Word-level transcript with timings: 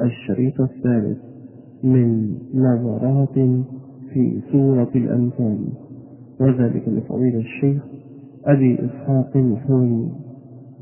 الشريط 0.00 0.60
الثالث 0.60 1.18
من 1.84 2.34
نظرات 2.54 3.34
في 4.12 4.40
سورة 4.52 4.90
الأنفال. 4.94 5.58
وذلك 6.40 6.88
لفضيلة 6.88 7.38
الشيخ 7.38 7.82
أبي 8.46 8.74
إسحاق 8.74 9.36
الحوي 9.36 10.08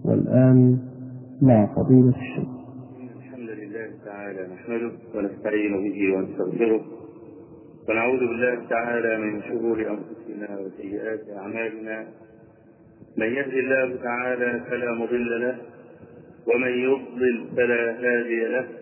والآن 0.05 0.79
مع 1.43 1.67
فضيلة 1.77 2.09
الشيخ. 2.09 2.49
الحمد 3.17 3.51
لله 3.51 3.89
تعالى 4.05 4.47
نحمده 4.55 4.93
ونستعين 5.15 5.73
به 5.73 6.17
ونستغفره. 6.17 6.81
ونعوذ 7.89 8.19
بالله 8.19 8.69
تعالى 8.71 9.19
من 9.19 9.43
شرور 9.43 9.79
أنفسنا 9.79 10.59
وسيئات 10.61 11.21
أعمالنا. 11.37 12.07
من 13.19 13.27
يهد 13.27 13.53
الله 13.53 13.97
تعالى 14.03 14.61
فلا 14.71 14.93
مضل 14.95 15.41
له 15.41 15.57
ومن 16.55 16.69
يضلل 16.69 17.47
فلا 17.57 17.91
هادي 17.91 18.41
له. 18.49 18.82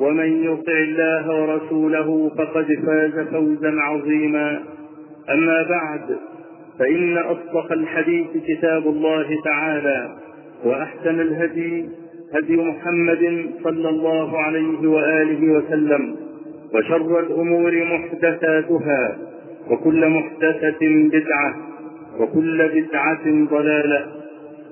ومن 0.00 0.44
يطع 0.44 0.72
الله 0.72 1.42
ورسوله 1.42 2.30
فقد 2.38 2.66
فاز 2.86 3.18
فوزا 3.28 3.72
عظيما. 3.80 4.62
أما 5.30 5.62
بعد 5.62 6.16
فإن 6.78 7.16
أصدق 7.18 7.72
الحديث 7.72 8.26
كتاب 8.46 8.86
الله 8.86 9.26
تعالى 9.44 10.16
وأحسن 10.64 11.20
الهدي 11.20 11.88
هدي 12.34 12.56
محمد 12.56 13.46
صلى 13.64 13.88
الله 13.88 14.38
عليه 14.38 14.88
وآله 14.88 15.52
وسلم 15.52 16.16
وشر 16.74 17.20
الأمور 17.20 17.84
محدثاتها 17.84 19.16
وكل 19.70 20.08
محدثة 20.08 20.80
بدعة 21.12 21.54
وكل 22.20 22.68
بدعة 22.68 23.24
ضلالة 23.50 24.06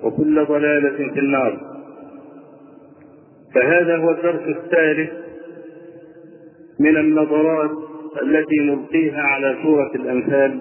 وكل 0.03 0.45
ضلالة 0.45 1.11
في 1.15 1.19
النار. 1.21 1.72
فهذا 3.55 3.97
هو 3.97 4.11
الدرس 4.11 4.57
الثالث 4.57 5.11
من 6.81 6.97
النظرات 6.97 7.71
التي 8.23 8.57
نلقيها 8.61 9.23
على 9.23 9.57
سورة 9.63 9.91
الأنفال. 9.95 10.61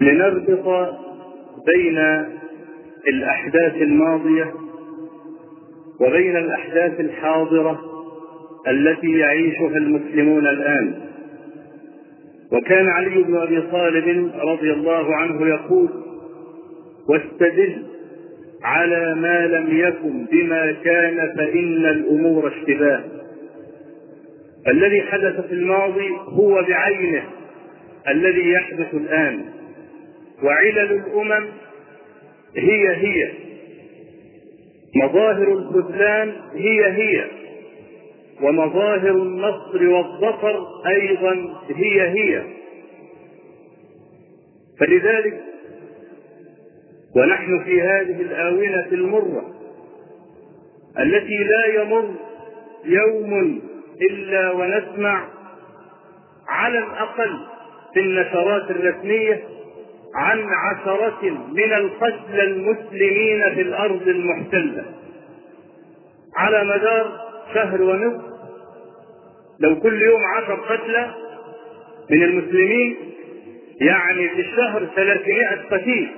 لنربط 0.00 0.94
بين 1.74 1.98
الأحداث 3.08 3.74
الماضية 3.74 4.54
وبين 6.00 6.36
الأحداث 6.36 7.00
الحاضرة 7.00 7.80
التي 8.68 9.10
يعيشها 9.10 9.76
المسلمون 9.76 10.46
الآن. 10.46 10.94
وكان 12.52 12.88
علي 12.88 13.22
بن 13.22 13.36
أبي 13.36 13.60
طالب 13.60 14.30
رضي 14.40 14.72
الله 14.72 15.16
عنه 15.16 15.46
يقول 15.46 15.88
واستدل 17.08 17.82
على 18.62 19.14
ما 19.14 19.46
لم 19.46 19.78
يكن 19.78 20.24
بما 20.24 20.72
كان 20.84 21.34
فإن 21.36 21.86
الأمور 21.86 22.48
اشتباه. 22.48 23.04
الذي 24.68 25.02
حدث 25.02 25.46
في 25.46 25.52
الماضي 25.52 26.10
هو 26.10 26.62
بعينه 26.62 27.24
الذي 28.08 28.50
يحدث 28.50 28.94
الآن. 28.94 29.44
وعلل 30.42 30.78
الأمم 30.78 31.46
هي 32.56 32.88
هي. 32.96 33.32
مظاهر 34.94 35.52
الخذلان 35.52 36.32
هي 36.54 36.86
هي. 36.86 37.24
ومظاهر 38.42 39.10
النصر 39.10 39.88
والظفر 39.88 40.66
أيضا 40.86 41.62
هي 41.76 42.08
هي. 42.08 42.42
فلذلك 44.80 45.47
ونحن 47.16 47.64
في 47.64 47.82
هذه 47.82 48.22
الآونة 48.22 48.86
المرة 48.92 49.54
التي 50.98 51.44
لا 51.44 51.82
يمر 51.82 52.14
يوم 52.84 53.60
إلا 54.10 54.50
ونسمع 54.52 55.28
على 56.48 56.78
الأقل 56.78 57.38
في 57.94 58.00
النشرات 58.00 58.70
الرسمية 58.70 59.42
عن 60.14 60.44
عشرة 60.48 61.18
من 61.52 61.72
القتلى 61.72 62.42
المسلمين 62.42 63.54
في 63.54 63.62
الأرض 63.62 64.08
المحتلة. 64.08 64.84
على 66.36 66.64
مدار 66.64 67.20
شهر 67.54 67.82
ونصف 67.82 68.22
لو 69.60 69.80
كل 69.80 70.02
يوم 70.02 70.20
عشر 70.36 70.54
قتلى 70.54 71.14
من 72.10 72.22
المسلمين 72.22 72.96
يعني 73.80 74.28
في 74.28 74.40
الشهر 74.40 74.86
ثلاثمائة 74.96 75.68
قتيل. 75.70 76.08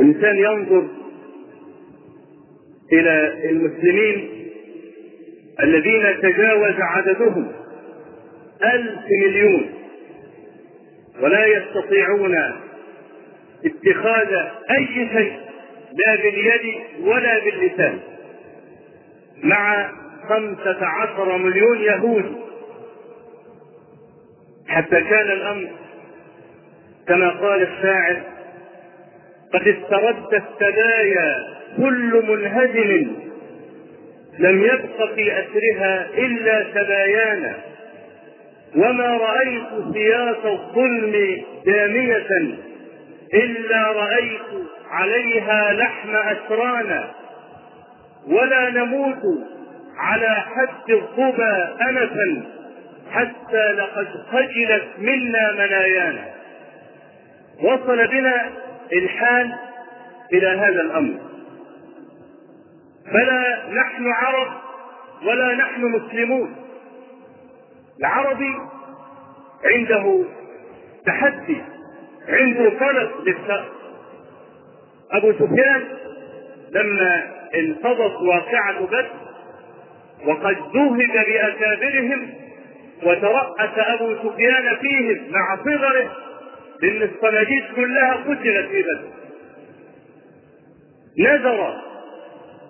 الإنسان 0.00 0.36
ينظر 0.36 0.88
إلى 2.92 3.32
المسلمين 3.50 4.46
الذين 5.62 6.20
تجاوز 6.22 6.74
عددهم 6.80 7.52
ألف 8.64 8.98
مليون 9.26 9.70
ولا 11.20 11.46
يستطيعون 11.46 12.34
اتخاذ 13.64 14.32
أي 14.70 14.86
شيء 14.86 15.32
لا 16.06 16.16
باليد 16.16 16.76
ولا 17.00 17.38
باللسان 17.44 17.98
مع 19.42 19.92
خمسة 20.28 20.86
عشر 20.86 21.36
مليون 21.38 21.78
يهود. 21.78 22.36
حتى 24.68 25.00
كان 25.00 25.30
الأمر 25.30 25.68
كما 27.08 27.30
قال 27.30 27.62
الشاعر 27.62 28.22
قد 29.56 29.68
استرد 29.68 30.34
السبايا 30.34 31.36
كل 31.76 32.22
منهزم 32.28 33.12
لم 34.38 34.62
يبق 34.64 35.14
في 35.14 35.32
أسرها 35.32 36.06
إلا 36.18 36.64
سبايانا 36.74 37.54
وما 38.76 39.16
رأيت 39.16 39.68
سياس 39.92 40.44
الظلم 40.44 41.44
دامية 41.66 42.26
إلا 43.34 43.92
رأيت 43.92 44.66
عليها 44.90 45.72
لحم 45.72 46.16
أسرانا. 46.16 47.10
ولا 48.26 48.70
نموت 48.70 49.22
على 49.98 50.28
حد 50.28 50.90
الظبا 50.90 51.76
أنفا 51.90 52.42
حتى 53.10 53.72
لقد 53.72 54.06
خجلت 54.32 54.88
منا 54.98 55.52
منايانا. 55.52 56.24
وصل 57.62 58.08
بنا 58.08 58.50
الحال 58.92 59.54
إلى 60.32 60.46
هذا 60.46 60.80
الأمر. 60.80 61.14
فلا 63.12 63.66
نحن 63.72 64.06
عرب 64.12 64.52
ولا 65.26 65.54
نحن 65.54 65.84
مسلمون. 65.84 66.56
العربي 68.00 68.54
عنده 69.64 70.24
تحدي 71.06 71.62
عنده 72.28 72.70
طلب 72.70 73.10
للثأر 73.26 73.64
أبو 75.10 75.32
سفيان 75.32 75.84
لما 76.70 77.22
انقضت 77.54 78.16
واقعة 78.22 78.80
بدر 78.86 79.06
وقد 80.26 80.56
ذهب 80.74 81.26
بأكابرهم 81.26 82.34
وترأس 83.02 83.78
أبو 83.78 84.14
سفيان 84.14 84.76
فيهم 84.76 85.32
مع 85.32 85.56
صغره 85.56 86.10
لأن 86.82 87.02
الصناديد 87.02 87.64
كلها 87.76 88.12
قتلت 88.12 88.68
في 88.70 88.82
بدر. 88.82 89.08
نذر 91.18 91.82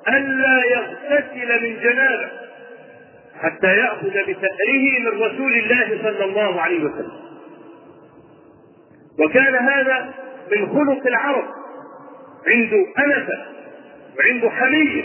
ألا 0.08 0.62
يغتسل 0.74 1.62
من 1.62 1.80
جنابة 1.80 2.30
حتى 3.40 3.76
يأخذ 3.76 4.10
بثأره 4.10 4.98
من 5.00 5.22
رسول 5.22 5.52
الله 5.52 6.02
صلى 6.02 6.24
الله 6.24 6.60
عليه 6.60 6.78
وسلم. 6.78 7.20
وكان 9.18 9.54
هذا 9.54 10.14
من 10.52 10.66
خلق 10.66 11.06
العرب. 11.06 11.44
عنده 12.46 12.86
أنفة 12.98 13.46
وعنده 14.18 14.50
حمية 14.50 15.04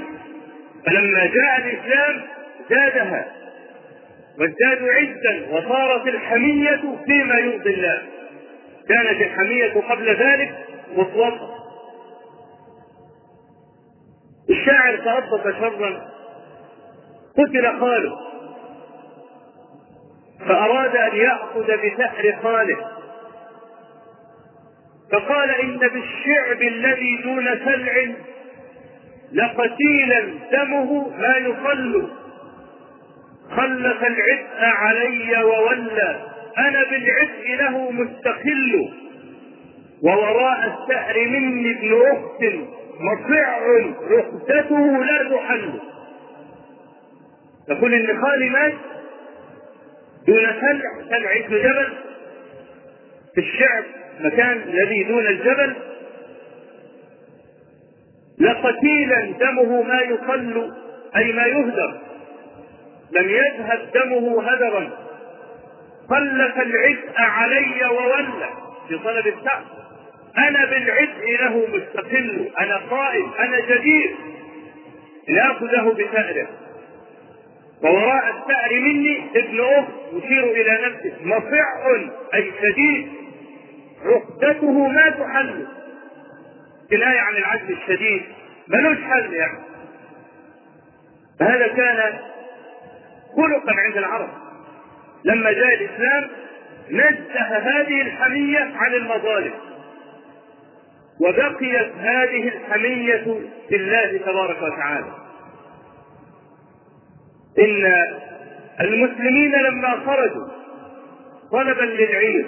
فلما 0.86 1.26
جاء 1.26 1.58
الإسلام 1.58 2.22
زادها. 2.70 3.26
وازدادوا 4.40 4.92
عزا 4.94 5.48
وصارت 5.52 6.08
الحمية 6.08 6.82
فيما 7.06 7.36
يرضي 7.36 7.74
الله. 7.74 8.02
كانت 8.92 9.22
الحمية 9.22 9.74
قبل 9.90 10.16
ذلك 10.16 10.56
مطلقة 10.96 11.50
الشاعر 14.50 14.98
تربص 14.98 15.56
شرا 15.60 16.12
قتل 17.38 17.80
خاله 17.80 18.18
فأراد 20.40 20.96
أن 20.96 21.16
يأخذ 21.16 21.64
بثأر 21.64 22.40
خاله. 22.44 22.78
فقال 25.12 25.50
إن 25.50 25.78
بالشعب 25.78 26.62
الذي 26.62 27.18
دون 27.24 27.46
سلع 27.46 28.14
لقتيلا 29.34 30.20
دمه 30.52 31.08
ما 31.18 31.38
يصل 31.38 32.10
خلف 33.56 34.04
العتق 34.04 34.60
علي 34.60 35.44
وولى. 35.44 36.31
أنا 36.58 36.84
بالعتق 36.84 37.62
له 37.62 37.92
مستقل. 37.92 38.90
ووراء 40.04 40.60
الثأر 40.68 41.28
مني 41.28 41.72
ابن 41.72 42.02
أخت 42.12 42.44
مطيع 43.00 43.58
رخدته 44.12 45.04
لا 45.04 45.38
تحل. 45.38 45.80
تقول 47.68 47.94
إن 47.94 48.22
خالي 48.22 48.50
مات 48.50 48.74
دون 50.28 50.40
سلع 50.40 50.92
سلع 51.10 51.32
اسم 51.32 51.56
جبل. 51.56 51.88
في 53.36 53.42
الشعب 53.42 53.84
مكان 54.22 54.62
الذي 54.62 55.04
دون 55.04 55.28
الجبل. 55.28 55.76
لقتيلا 58.40 59.26
دمه 59.40 59.82
ما 59.82 60.02
يصل 60.02 60.72
أي 61.16 61.34
ما 61.34 61.46
يهدر. 61.46 62.02
لم 63.12 63.30
يذهب 63.30 63.80
دمه 63.94 64.44
هدرا. 64.44 65.01
خلف 66.10 66.58
العتق 66.60 67.20
علي 67.20 67.86
وولى 67.86 68.50
في 68.88 68.98
طلب 68.98 69.28
الثأر 69.28 69.64
أنا 70.38 70.66
بالعتق 70.66 71.42
له 71.42 71.68
مستقل 71.68 72.50
أنا 72.60 72.78
قائد 72.78 73.26
أنا 73.40 73.60
جدير. 73.60 74.16
لآخذه 75.28 75.94
بثأره. 75.94 76.48
ووراء 77.84 78.30
الثأر 78.30 78.80
مني 78.80 79.22
ابن 79.36 79.60
أخت 79.62 79.92
يشير 80.14 80.44
إلى 80.44 80.88
نفسه. 80.88 81.14
مصع 81.24 81.66
أي 82.34 82.52
شديد. 82.62 83.12
عقدته 84.06 84.88
ما 84.88 85.10
تحل. 85.10 85.68
كناية 86.90 87.20
عن 87.20 87.36
العجز 87.36 87.72
الشديد. 87.72 88.24
ملوش 88.68 88.98
حل 88.98 89.34
يعني. 89.34 89.60
فهذا 91.40 91.68
كان 91.68 92.20
خلقا 93.36 93.74
عند 93.86 93.98
العرب. 93.98 94.30
لما 95.26 95.52
جاء 95.52 95.74
الإسلام 95.74 96.30
نزه 96.92 97.58
هذه 97.58 98.02
الحمية 98.02 98.60
عن 98.76 98.94
المظالم. 98.94 99.54
وبقيت 101.20 101.92
هذه 101.98 102.48
الحمية 102.48 103.42
لله 103.72 104.18
تبارك 104.18 104.62
وتعالى. 104.62 105.12
إن 107.60 107.94
المسلمين 108.82 109.52
لما 109.52 109.90
خرجوا 110.06 110.48
طلبا 111.52 111.84
للعير 111.84 112.46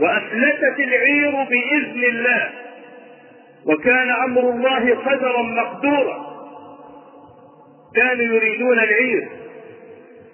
وأفلتت 0.00 0.78
العير 0.80 1.30
بإذن 1.30 2.04
الله 2.04 2.50
وكان 3.66 4.10
أمر 4.10 4.40
الله 4.40 4.94
قدرا 4.94 5.42
مقدورا 5.42 6.34
كانوا 7.96 8.24
يريدون 8.24 8.78
العير. 8.78 9.28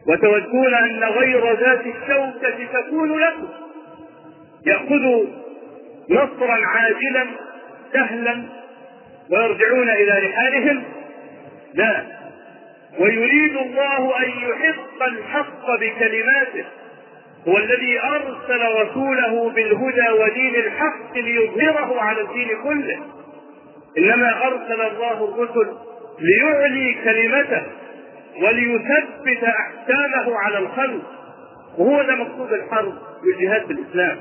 وتودون 0.06 0.74
أن 0.74 1.04
غير 1.04 1.52
ذات 1.54 1.80
الشوكة 1.86 2.66
تكون 2.72 3.20
لكم. 3.20 3.48
يأخذوا 4.66 5.26
نصرا 6.10 6.66
عاجلا 6.66 7.26
سهلا 7.92 8.42
ويرجعون 9.30 9.88
إلى 9.88 10.28
رحالهم 10.28 10.82
لا. 11.74 12.06
ويريد 12.98 13.56
الله 13.56 14.18
أن 14.18 14.30
يحق 14.30 15.02
الحق 15.02 15.66
بكلماته. 15.80 16.64
هو 17.48 17.58
الذي 17.58 18.00
أرسل 18.00 18.82
رسوله 18.82 19.50
بالهدى 19.50 20.10
ودين 20.10 20.54
الحق 20.54 21.14
ليظهره 21.14 22.00
على 22.00 22.20
الدين 22.20 22.48
كله. 22.64 22.98
إنما 23.98 24.46
أرسل 24.46 24.80
الله 24.80 25.24
الرسل 25.24 25.76
ليعلي 26.20 26.96
كلمته. 27.04 27.62
وليثبت 28.40 29.44
أحكامه 29.44 30.38
على 30.38 30.58
الخلق. 30.58 31.02
وهو 31.78 32.02
ده 32.02 32.14
مقصود 32.14 32.52
الحرب 32.52 32.94
والجهاد 33.24 33.66
في 33.66 33.72
الإسلام. 33.72 34.20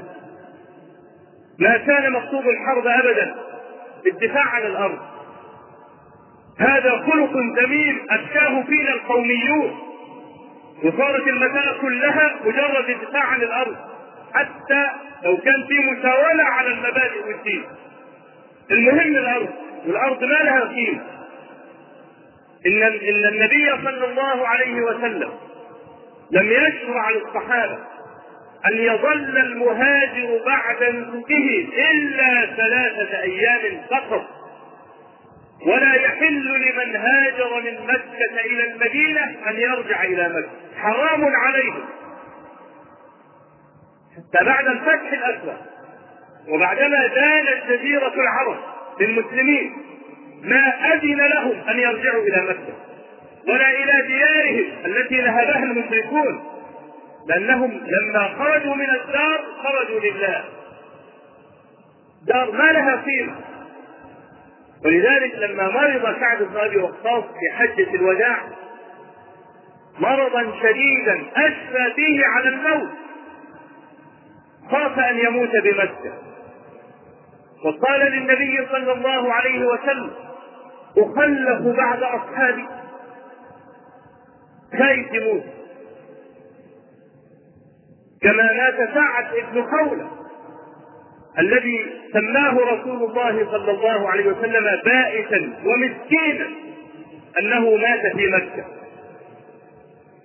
ما 1.59 1.77
كان 1.77 2.11
مقصود 2.11 2.47
الحرب 2.47 2.87
أبدا. 2.87 3.35
الدفاع 4.07 4.43
عن 4.43 4.61
الأرض. 4.61 4.99
هذا 6.57 6.89
خلق 6.89 7.31
ذميم 7.59 8.05
أفشاه 8.09 8.63
فينا 8.63 8.93
القوميون. 8.93 9.79
وصارت 10.83 11.27
المسألة 11.27 11.81
كلها 11.81 12.35
مجرد 12.45 12.89
الدفاع 12.89 13.23
عن 13.23 13.41
الأرض. 13.41 13.75
حتى 14.33 14.87
لو 15.23 15.37
كان 15.37 15.67
في 15.67 15.79
مساومة 15.79 16.43
على 16.43 16.67
المبادئ 16.67 17.27
والدين. 17.27 17.63
المهم 18.71 19.15
الأرض. 19.15 19.49
والأرض 19.87 20.23
ما 20.23 20.33
لها 20.43 20.59
قيمة. 20.59 21.01
إن 22.67 22.83
إن 22.83 23.25
النبي 23.33 23.71
صلى 23.83 24.05
الله 24.05 24.47
عليه 24.47 24.81
وسلم 24.81 25.31
لم 26.31 26.51
يشرع 26.51 27.09
للصحابة 27.09 27.77
أن 28.71 28.77
يظل 28.77 29.37
المهاجر 29.37 30.41
بعد 30.45 30.83
نسكه 30.83 31.67
إلا 31.91 32.45
ثلاثة 32.55 33.21
أيام 33.21 33.81
فقط 33.89 34.25
ولا 35.65 35.93
يحل 35.93 36.43
لمن 36.47 36.95
هاجر 36.95 37.61
من 37.61 37.85
مكة 37.87 38.45
إلى 38.45 38.71
المدينة 38.73 39.23
أن 39.49 39.55
يرجع 39.55 40.03
إلى 40.03 40.29
مكة 40.29 40.81
حرام 40.81 41.25
عليهم. 41.35 41.85
حتى 44.15 44.45
بعد 44.45 44.67
الفتح 44.67 45.11
الأكبر 45.13 45.57
وبعدما 46.47 47.07
دانت 47.07 47.63
جزيرة 47.69 48.13
العرب 48.13 48.57
للمسلمين 48.99 49.73
ما 50.43 50.93
أذن 50.93 51.17
لهم 51.17 51.69
أن 51.69 51.79
يرجعوا 51.79 52.23
إلى 52.23 52.41
مكة 52.49 52.73
ولا 53.47 53.69
إلى 53.69 54.07
ديارهم 54.07 54.85
التي 54.85 55.21
نهبها 55.21 55.63
المشركون 55.63 56.43
لأنهم 57.27 57.71
لما 57.71 58.27
خرجوا 58.39 58.75
من 58.75 58.89
الدار 58.89 59.45
خرجوا 59.63 59.99
لله. 59.99 60.43
دار 62.27 62.51
ما 62.51 62.71
لها 62.71 62.95
قيمة. 62.95 63.35
ولذلك 64.85 65.35
لما 65.35 65.69
مرض 65.69 66.19
سعد 66.19 66.43
بن 66.43 66.57
أبي 66.57 66.77
وقاص 66.77 67.23
في 67.23 67.57
حجه 67.57 67.95
الوداع 67.95 68.37
مرضا 69.99 70.53
شديدا 70.63 71.21
أشفى 71.35 71.93
فيه 71.95 72.25
على 72.25 72.49
الموت. 72.49 72.89
خاف 74.71 74.99
أن 74.99 75.17
يموت 75.17 75.51
بمكة. 75.63 76.13
وقال 77.65 77.99
للنبي 77.99 78.67
صلى 78.71 78.91
الله 78.91 79.33
عليه 79.33 79.65
وسلم 79.65 80.11
أخلف 80.97 81.77
بعد 81.77 82.03
أصحابي. 82.03 82.65
خايف 84.77 85.13
يموت؟ 85.13 85.43
كما 88.21 88.43
مات 88.53 88.89
سعد 88.93 89.25
بن 89.53 89.63
خولة 89.63 90.11
الذي 91.39 91.85
سماه 92.13 92.57
رسول 92.57 93.09
الله 93.09 93.51
صلى 93.51 93.71
الله 93.71 94.09
عليه 94.09 94.25
وسلم 94.25 94.65
بائسا 94.85 95.53
ومسكينا 95.65 96.47
أنه 97.39 97.75
مات 97.75 98.15
في 98.15 98.27
مكة. 98.27 98.65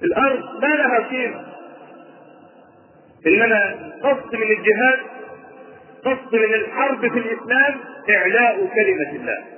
الأرض 0.03 0.43
ما 0.63 0.67
لها 0.67 0.99
قيمة. 0.99 1.45
إنما 3.27 3.91
قصد 4.03 4.35
من 4.35 4.43
الجهاد 4.59 4.99
قصد 6.05 6.35
من 6.35 6.55
الحرب 6.55 7.01
في 7.01 7.19
الإسلام 7.19 7.75
إعلاء 8.11 8.57
كلمة 8.57 9.11
الله. 9.21 9.54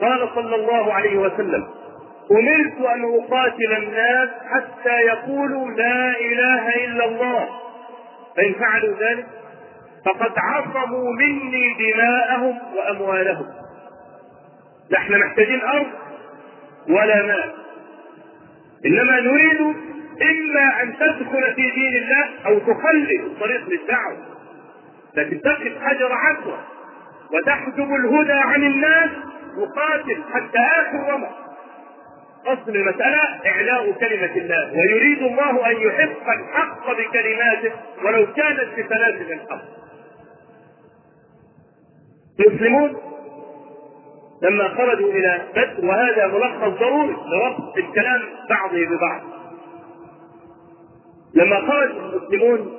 قال 0.00 0.28
صلى 0.34 0.54
الله 0.54 0.94
عليه 0.94 1.18
وسلم 1.18 1.68
أمرت 2.30 2.80
أن 2.94 3.04
أقاتل 3.04 3.72
الناس 3.76 4.28
حتى 4.50 5.00
يقولوا 5.00 5.70
لا 5.70 6.20
إله 6.20 6.84
إلا 6.84 7.04
الله. 7.04 7.48
فإن 8.36 8.52
فعلوا 8.54 8.94
ذلك 9.00 9.26
فقد 10.06 10.32
عصموا 10.36 11.12
مني 11.12 11.74
دماءهم 11.74 12.58
وأموالهم. 12.76 13.46
إحنا 14.96 15.18
محتاجين 15.18 15.60
أرض 15.62 15.86
ولا 16.88 17.22
ماء. 17.26 17.54
إنما 18.86 19.20
نريد 19.20 19.60
إما 20.22 20.82
أن 20.82 20.96
تدخل 20.96 21.54
في 21.54 21.70
دين 21.70 22.02
الله 22.02 22.28
أو 22.46 22.58
تخلي 22.58 23.16
الطريق 23.16 23.68
للدعوة. 23.68 24.16
لكن 25.14 25.40
تقف 25.40 25.72
حجر 25.82 26.12
عثرة 26.12 26.66
وتحجب 27.32 27.94
الهدى 27.94 28.32
عن 28.32 28.62
الناس 28.64 29.10
يقاتل 29.58 30.22
حتى 30.32 30.58
آخر 30.58 31.14
رمق 31.14 31.30
أصل 32.46 32.76
المسألة 32.76 33.20
إعلاء 33.46 33.92
كلمة 33.92 34.36
الله 34.36 34.72
ويريد 34.78 35.22
الله 35.22 35.70
أن 35.70 35.76
يحق 35.76 36.28
الحق 36.30 36.90
بكلماته 36.90 37.72
ولو 38.04 38.26
كانت 38.32 38.68
بسلاسل 38.78 39.32
الحق 39.32 39.62
المسلمون 42.40 42.96
لما 44.42 44.68
خرجوا 44.68 45.12
إلى 45.12 45.40
بدر 45.56 45.86
وهذا 45.86 46.26
ملخص 46.26 46.78
ضروري 46.80 47.16
لربط 47.26 47.76
الكلام 47.78 48.20
بعضه 48.50 48.86
ببعض. 48.86 49.20
لما 51.34 51.56
خرج 51.60 51.90
المسلمون 51.90 52.72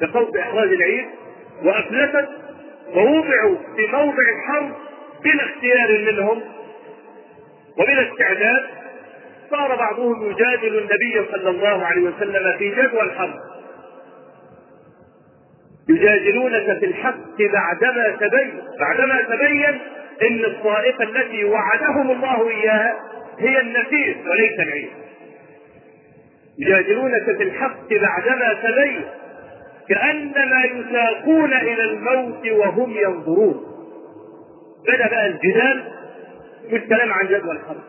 بقصد 0.00 0.36
إحراز 0.36 0.68
العيد 0.68 1.06
وافلست 1.64 2.28
ووضعوا 2.96 3.56
في 3.76 3.86
موضع 3.92 4.22
الحرب 4.36 4.72
بلا 5.24 5.44
اختيار 5.44 6.12
منهم 6.12 6.42
وبلا 7.78 8.12
استعداد 8.12 8.62
صار 9.50 9.76
بعضهم 9.76 10.30
يجادل 10.30 10.78
النبي 10.78 11.28
صلى 11.32 11.50
الله 11.50 11.86
عليه 11.86 12.02
وسلم 12.02 12.58
في 12.58 12.70
جدوى 12.70 13.02
الحرب. 13.02 13.34
يجادلونك 15.88 16.78
في 16.78 16.86
الحق 16.86 17.38
بعدما 17.52 18.08
تبين 18.20 18.60
بعدما 18.80 19.22
تبين 19.22 19.80
إن 20.22 20.44
الطائفة 20.44 21.04
التي 21.04 21.44
وعدهم 21.44 22.10
الله 22.10 22.48
إياها 22.50 23.00
هي 23.38 23.60
النفير 23.60 24.16
وليس 24.30 24.60
العيد 24.60 24.90
يجادلونك 26.58 27.36
في 27.36 27.42
الحق 27.42 27.88
بعدما 27.90 28.54
تبين 28.62 29.04
كأنما 29.88 30.64
يساقون 30.64 31.52
إلى 31.52 31.84
الموت 31.84 32.46
وهم 32.46 32.90
ينظرون. 32.96 33.73
بدأ 34.88 35.08
بقى 35.08 35.26
الجدال 35.26 35.92
في 36.70 36.76
الكلام 36.76 37.12
عن 37.12 37.26
جدوى 37.26 37.52
الحرب 37.52 37.82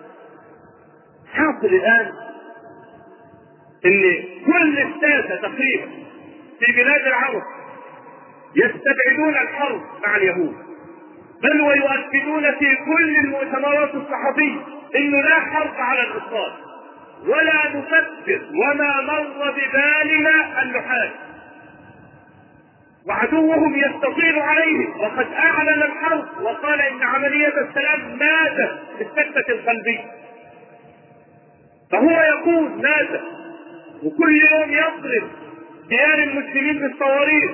حاصل 1.34 1.66
الآن 1.68 2.12
إن 3.86 4.02
كل 4.46 4.80
الساسة 4.80 5.36
تقريبا 5.42 5.86
في 6.60 6.72
بلاد 6.72 7.08
العرب 7.08 7.42
يستبعدون 8.56 9.30
الحرب 9.44 9.82
مع 10.08 10.16
اليهود 10.16 10.56
بل 11.44 11.62
ويؤكدون 11.62 12.44
في 12.60 12.76
كل 12.76 13.16
المؤتمرات 13.26 13.96
الصحفية 13.96 14.60
انه 14.96 15.22
لا 15.22 15.40
حرب 15.40 15.74
على 15.78 16.02
الاطلاق 16.02 16.60
ولا 17.28 17.68
نفكر 17.78 18.42
وما 18.54 19.02
مر 19.02 19.52
ببالنا 19.52 20.62
ان 20.62 20.68
نحارب 20.68 21.12
وعدوهم 23.08 23.76
يستطيل 23.76 24.40
عليهم 24.40 25.00
وقد 25.00 25.28
أعلن 25.34 25.84
الحرب 25.84 26.26
وقال 26.42 26.82
إن 26.82 27.04
عملية 27.04 27.48
السلام 27.48 28.18
ماتت 28.18 28.80
بالسكته 29.00 29.54
القلبية. 29.54 30.12
فهو 31.92 32.10
يقول 32.10 32.70
ماذا 32.82 33.22
وكل 34.04 34.42
يوم 34.52 34.70
يضرب 34.70 35.30
ديار 35.90 36.18
المسلمين 36.18 36.80
بالصواريخ 36.80 37.52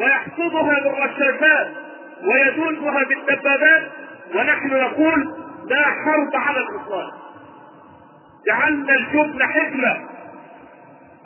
ويحصدها 0.00 0.80
بالرشاشات 0.80 1.68
ويدوسها 2.22 3.04
بالدبابات. 3.04 3.82
ونحن 4.34 4.68
نقول 4.68 5.34
لا 5.68 5.82
حرب 5.82 6.30
على 6.34 6.58
الإطلاق. 6.58 7.14
جعلنا 8.46 8.94
الجبن 8.94 9.42
حكمة. 9.42 10.08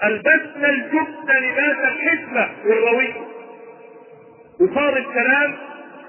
ألبسنا 0.05 0.69
الجبن 0.69 1.29
لباس 1.43 1.77
الحكمة. 1.85 2.51
والرويه 2.67 3.32
وصار 4.63 4.97
الكلام 4.97 5.55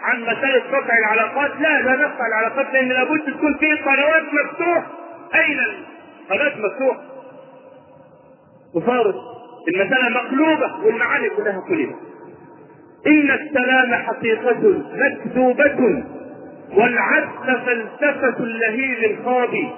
عن 0.01 0.21
مسألة 0.21 0.59
قطع 0.59 0.93
العلاقات. 1.05 1.51
لا 1.59 1.81
لا 1.81 1.95
نقطع 1.95 2.27
العلاقات 2.27 2.73
لأن 2.73 2.89
لابد 2.89 3.21
تكون 3.21 3.53
في 3.57 3.65
قنوات 3.73 4.23
مفتوحة. 4.33 4.87
أين 5.35 5.59
قناة 6.29 6.53
مفتوحة 6.57 6.99
وصارت 8.75 9.15
المسألة 9.67 10.09
مقلوبة 10.09 10.85
والمعاني 10.85 11.29
كلها 11.29 11.59
قلبت 11.69 11.95
إن 13.07 13.31
السلام 13.31 13.93
حقيقة 13.93 14.83
مكذوبة 14.93 16.03
والعدل 16.77 17.61
فلسفة 17.65 18.43
اللهيب 18.43 19.11
الخاضي 19.11 19.69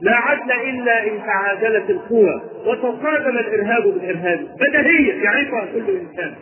لا 0.00 0.16
عدل 0.16 0.52
إلا 0.52 1.06
إن 1.06 1.22
تعادلت 1.26 1.90
القوى 1.90 2.42
وتصادم 2.66 3.38
الإرهاب 3.38 3.82
بالإرهاب. 3.82 4.48
بديهية 4.60 5.24
يعرفها 5.24 5.64
كل 5.74 5.90
إنسان. 5.90 6.34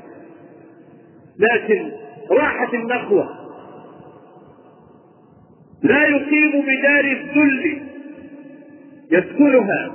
لكن 1.38 1.92
راحة 2.30 2.74
النخوة. 2.74 3.28
لا 5.82 6.06
يقيم 6.06 6.50
بدار 6.50 7.04
الذل 7.04 7.82
يسكنها 9.10 9.94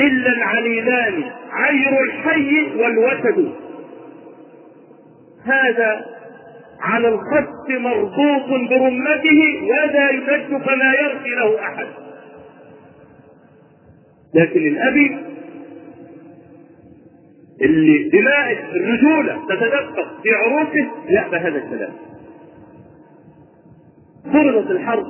إلا 0.00 0.32
العليلان 0.32 1.24
عير 1.50 2.02
الحي 2.04 2.62
والوسد 2.76 3.52
هذا 5.44 6.06
على 6.80 7.08
الخط 7.08 7.70
مربوط 7.70 8.70
برمته 8.70 9.62
ولا 9.62 10.10
يمد 10.10 10.62
فلا 10.62 10.92
يرثي 11.00 11.30
له 11.30 11.60
أحد. 11.60 11.86
لكن 14.34 14.60
الأبي 14.60 15.29
اللي 17.60 18.08
دماء 18.08 18.52
الرجولة 18.52 19.46
تتدفق 19.48 20.22
في 20.22 20.28
عروقه 20.44 20.90
يأبى 21.08 21.36
هذا 21.36 21.58
الكلام 21.58 21.92
فرضت 24.32 24.70
الحرب 24.70 25.06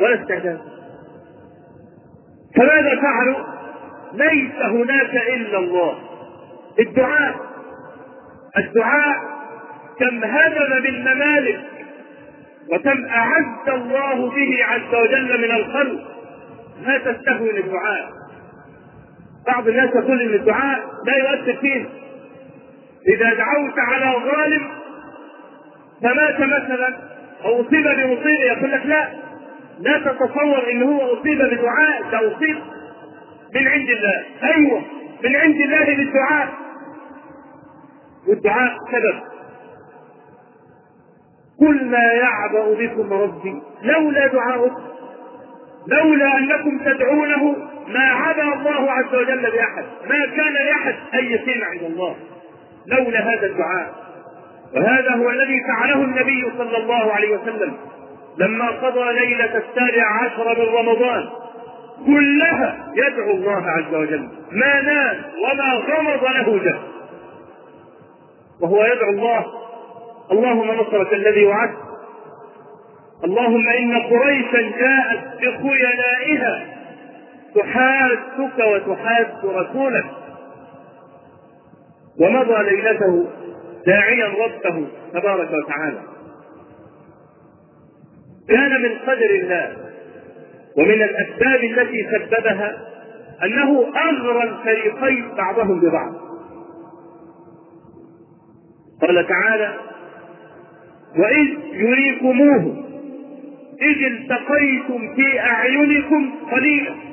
ولا 0.00 0.22
استعداد. 0.22 0.60
فماذا 2.56 3.00
فعلوا؟ 3.02 3.46
ليس 4.12 4.54
هناك 4.62 5.14
إلا 5.36 5.58
الله. 5.58 5.98
الدعاء 6.78 7.34
الدعاء 8.58 9.16
كم 10.00 10.24
هدم 10.24 10.82
بالممالك 10.82 11.60
وكم 12.72 13.04
أعز 13.04 13.68
الله 13.68 14.30
به 14.30 14.64
عز 14.64 14.94
وجل 14.94 15.38
من 15.38 15.54
الخلق. 15.54 16.00
ما 16.86 16.98
تستهون 16.98 17.56
الدعاء. 17.56 18.19
بعض 19.46 19.68
الناس 19.68 19.90
يقول 19.94 20.20
إن 20.22 20.34
الدعاء 20.34 20.78
لا 21.06 21.16
يؤثر 21.16 21.56
فيه. 21.60 21.84
إذا 23.08 23.34
دعوت 23.34 23.74
على 23.78 24.16
ظالم 24.30 24.68
فمات 26.02 26.40
مثلا 26.40 26.96
أو 27.44 27.60
أصيب 27.60 27.82
بمصيبة 27.82 28.44
يقول 28.44 28.72
لك 28.72 28.86
لا 28.86 29.08
لا 29.80 29.98
تتصور 29.98 30.70
ان 30.72 30.82
هو 30.82 31.00
أصيب 31.14 31.38
بدعاء 31.38 32.02
ده 32.12 32.18
أصيب 32.36 32.56
من 33.54 33.68
عند 33.68 33.88
الله. 33.90 34.24
أيوه 34.54 34.82
من 35.24 35.36
عند 35.36 35.54
الله 35.60 35.90
للدعاء. 35.90 36.48
والدعاء 38.28 38.76
سبب. 38.92 39.20
قل 41.60 41.84
ما 41.86 41.98
يعبأ 42.04 42.74
بكم 42.74 43.12
ربي 43.12 43.62
لولا 43.82 44.26
دعاؤكم 44.26 44.82
لولا 45.86 46.38
أنكم 46.38 46.78
تدعونه 46.78 47.69
ما 47.94 48.04
عدا 48.04 48.42
الله 48.42 48.92
عز 48.92 49.14
وجل 49.14 49.50
بأحد 49.50 49.84
ما 50.08 50.36
كان 50.36 50.52
لأحد 50.66 50.94
اي 51.14 51.38
شيء 51.44 51.64
عند 51.64 51.82
الله 51.82 52.16
لولا 52.86 53.20
هذا 53.20 53.46
الدعاء. 53.46 53.94
وهذا 54.74 55.10
هو 55.14 55.30
الذي 55.30 55.60
فعله 55.68 56.04
النبي 56.04 56.52
صلى 56.58 56.76
الله 56.76 57.12
عليه 57.12 57.36
وسلم 57.36 57.76
لما 58.38 58.70
قضى 58.70 59.12
ليلة 59.12 59.56
السابع 59.56 60.04
عشر 60.22 60.58
من 60.58 60.74
رمضان. 60.74 61.28
كلها 62.06 62.92
يدعو 62.94 63.30
الله 63.30 63.70
عز 63.70 63.94
وجل 63.94 64.28
ما 64.52 64.80
نام 64.80 65.16
وما 65.44 65.72
غمض 65.72 66.24
له 66.24 66.64
جهل 66.64 66.80
وهو 68.60 68.84
يدعو 68.84 69.10
الله 69.10 69.46
اللهم 70.32 70.70
نصرك 70.70 71.12
الذي 71.12 71.44
وعدت. 71.44 71.78
اللهم 73.24 73.68
إن 73.68 73.96
قريشا 73.96 74.60
جاءت 74.78 75.20
بخيلائها 75.40 76.66
تحادك 77.54 78.58
وتحاد 78.58 79.26
رسولك. 79.44 80.04
ومضى 82.20 82.62
ليلته 82.62 83.28
داعيا 83.86 84.26
ربه 84.26 84.86
تبارك 85.12 85.50
وتعالى. 85.52 86.00
كان 88.48 88.82
من 88.82 88.98
قدر 88.98 89.30
الله 89.30 89.76
ومن 90.78 91.02
الأسباب 91.02 91.64
التي 91.64 92.08
سببها 92.12 92.78
أنه 93.44 93.86
أغرى 93.96 94.42
الفريقين 94.42 95.34
بعضهم 95.36 95.80
ببعض. 95.80 96.12
قال 99.02 99.26
تعالى 99.26 99.74
وإذ 101.18 101.48
يريكموه 101.72 102.84
إذ 103.82 104.04
التقيتم 104.04 105.14
في 105.14 105.40
أعينكم 105.40 106.30
قليلا 106.52 107.09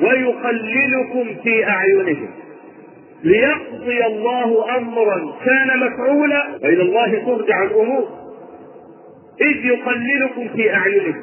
ويقللكم 0.00 1.42
في 1.42 1.68
أعينهم. 1.68 2.30
ليقضي 3.24 4.06
الله 4.06 4.76
أمرا 4.76 5.36
كان 5.44 5.80
مفعولا 5.80 6.58
وإلى 6.62 6.82
الله 6.82 7.24
ترجع 7.24 7.62
الأمور. 7.62 8.08
إذ 9.40 9.64
يقللكم 9.64 10.48
في 10.56 10.74
أعينكم 10.74 11.22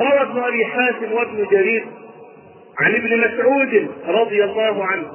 روى 0.00 0.20
ابن 0.20 0.38
أبي 0.38 0.64
حاتم 0.64 1.12
وابن 1.12 1.46
جرير 1.50 1.86
عن 2.80 2.94
ابن 2.94 3.18
مسعود 3.18 3.88
رضي 4.06 4.44
الله 4.44 4.84
عنه 4.84 5.06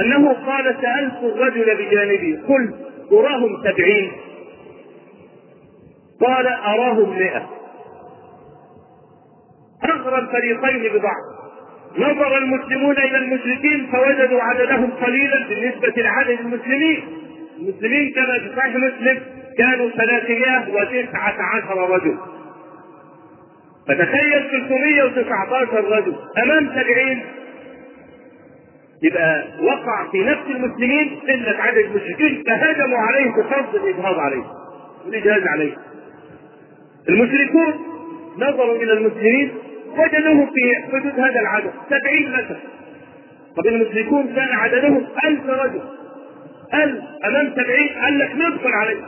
أنه 0.00 0.32
قال 0.32 0.76
سألت 0.82 1.22
الرجل 1.22 1.76
بجانبي 1.76 2.36
قلت 2.36 2.74
أراهم 3.12 3.62
سبعين؟ 3.64 4.12
قال 6.20 6.46
أراهم 6.46 7.18
مئة. 7.18 7.50
أغرى 9.84 10.18
الفريقين 10.18 10.92
ببعض. 10.92 11.31
نظر 11.98 12.38
المسلمون 12.38 12.96
إلى 12.98 13.18
المشركين 13.18 13.86
فوجدوا 13.92 14.42
عددهم 14.42 14.90
قليلا 14.90 15.46
بالنسبة 15.48 16.02
لعدد 16.02 16.40
المسلمين. 16.40 17.02
المسلمين 17.58 18.12
كما 18.12 18.38
في 18.38 18.50
صحيح 18.56 18.76
مسلم 18.76 19.20
كانوا 19.58 19.90
319 19.90 21.90
رجل 21.90 22.16
فتخيل 23.88 24.50
319 24.50 25.84
رجل 25.84 26.14
أمام 26.44 26.68
70 26.68 27.20
يبقى 29.02 29.44
وقع 29.62 30.10
في 30.12 30.18
نفس 30.24 30.42
المسلمين 30.50 31.20
قلة 31.28 31.56
عدد 31.62 31.78
المشركين. 31.78 32.44
فهجموا 32.46 32.98
عليه 32.98 33.30
بقصد 33.30 33.74
الإجهاض 33.74 34.18
عليه 34.18 34.44
والإجهاز 35.06 35.42
عليه. 35.46 35.76
المشركون 37.08 37.74
نظروا 38.36 38.76
إلى 38.76 38.92
المسلمين 38.92 39.52
وجدوهم 39.98 40.46
في 40.46 40.92
حدود 40.92 41.20
هذا 41.20 41.40
العدد 41.40 41.70
70 41.90 42.32
مثلا 42.32 42.56
طب 43.56 43.66
المشركون 43.66 44.26
كان 44.34 44.48
عددهم 44.52 45.06
1000 45.24 45.46
رجل 45.50 45.80
1000 46.74 47.02
أمام 47.28 47.52
70 47.56 47.88
قال 48.02 48.18
لك 48.18 48.30
ندخل 48.34 48.72
عليه. 48.74 49.00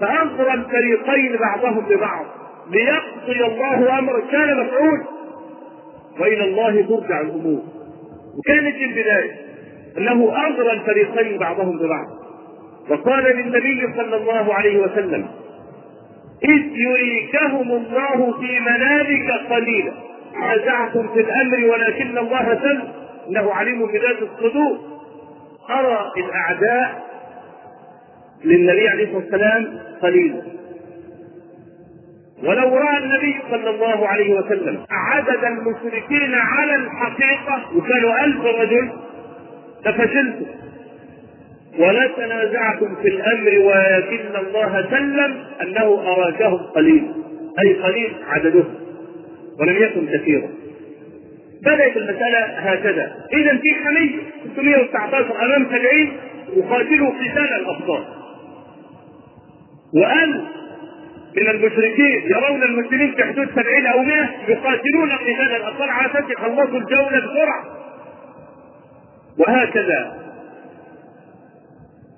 فأغرى 0.00 0.54
الفريقين 0.54 1.36
بعضهم 1.36 1.86
ببعض 1.88 2.26
ليقضي 2.70 3.44
الله 3.44 3.98
أمرا 3.98 4.20
كان 4.32 4.60
مفعول. 4.60 5.04
وإلى 6.20 6.44
الله 6.44 6.82
ترجع 6.82 7.20
الأمور. 7.20 7.62
وكانت 8.38 8.76
البداية 8.76 9.30
أنه 9.98 10.32
أغرى 10.46 10.72
الفريقين 10.72 11.38
بعضهم 11.38 11.78
ببعض. 11.78 12.06
وقال 12.90 13.24
للنبي 13.24 13.94
صلى 13.96 14.16
الله 14.16 14.54
عليه 14.54 14.78
وسلم 14.78 15.28
إذ 16.44 16.62
يريكهم 16.74 17.70
الله 17.70 18.40
في 18.40 18.60
منامك 18.60 19.30
قليلا. 19.50 19.92
نزعتم 20.54 21.08
في 21.14 21.20
الأمر 21.20 21.64
ولكن 21.72 22.18
الله 22.18 22.58
سل. 22.62 22.82
إنه 23.28 23.52
عليم 23.52 23.86
بذات 23.86 24.22
الصدور. 24.22 24.78
أرى 25.70 26.12
الأعداء 26.16 27.02
للنبي 28.44 28.88
عليه 28.88 29.04
الصلاة 29.04 29.16
والسلام 29.16 29.78
قليلا. 30.02 30.42
ولو 32.42 32.76
رأى 32.76 32.98
النبي 32.98 33.36
صلى 33.50 33.70
الله 33.70 34.08
عليه 34.08 34.34
وسلم 34.34 34.84
عدد 34.90 35.44
المشركين 35.44 36.34
على 36.34 36.74
الحقيقة 36.74 37.76
وكانوا 37.76 38.24
ألف 38.24 38.44
رجل 38.44 38.92
لفشلتم 39.86 40.46
ولتنازعتم 41.78 42.94
في 43.02 43.08
الأمر 43.08 43.58
ولكن 43.58 44.36
الله 44.46 44.86
سلم 44.90 45.44
أنه 45.62 46.02
اراكهم 46.12 46.56
قليل 46.56 47.12
أي 47.64 47.74
قليل 47.74 48.12
عددهم 48.28 48.74
ولم 49.60 49.76
يكن 49.76 50.06
كثيرا. 50.06 50.48
بدأت 51.62 51.96
المسألة 51.96 52.38
هكذا. 52.38 53.12
اذا 53.32 53.56
في 53.56 53.74
حميه 53.84 54.10
619 54.54 55.44
أمام 55.44 55.66
70 55.66 56.12
يقاتلوا 56.56 57.10
قتال 57.10 57.54
الابطال 57.60 58.04
وأن 59.94 60.44
من 61.36 61.48
المشركين 61.48 62.22
يرون 62.30 62.62
المسلمين 62.62 63.14
في 63.14 63.24
حدود 63.24 63.48
سبعين 63.56 63.86
أو 63.86 64.02
مئة 64.02 64.28
يقاتلون 64.48 65.12
قتال 65.12 65.56
الأبطال 65.56 65.90
على 65.90 66.10
أساس 66.10 66.30
يخلصوا 66.30 66.78
الجولة 66.78 67.18
بسرعة. 67.18 67.64
وهكذا. 69.38 70.21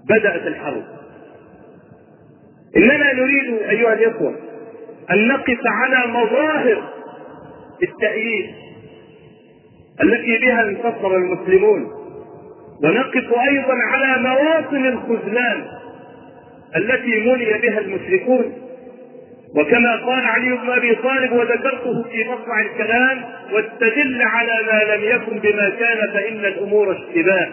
بدأت 0.08 0.46
الحرب. 0.46 0.84
إننا 2.76 3.12
نريد 3.12 3.62
أيها 3.62 3.92
الإخوة 3.92 4.34
أن 5.10 5.28
نقف 5.28 5.58
على 5.66 6.12
مظاهر 6.12 6.90
التأييد 7.82 8.50
التي 10.02 10.38
بها 10.38 10.62
انتصر 10.62 11.16
المسلمون 11.16 11.84
ونقف 12.84 13.32
أيضا 13.48 13.74
على 13.92 14.22
مواطن 14.22 14.86
الخذلان 14.86 15.64
التي 16.76 17.20
مني 17.20 17.58
بها 17.58 17.78
المشركون. 17.78 18.52
وكما 19.56 19.96
قال 19.96 20.24
علي 20.24 20.56
بن 20.56 20.70
أبي 20.70 20.94
طالب 20.94 21.32
وذكرته 21.32 22.02
في 22.02 22.24
مطلع 22.24 22.60
الكلام 22.60 23.24
واستدل 23.52 24.22
على 24.22 24.52
ما 24.66 24.94
لم 24.94 25.04
يكن 25.04 25.38
بما 25.38 25.68
كان 25.68 26.12
فإن 26.14 26.44
الأمور 26.44 26.92
اشتباه. 26.92 27.48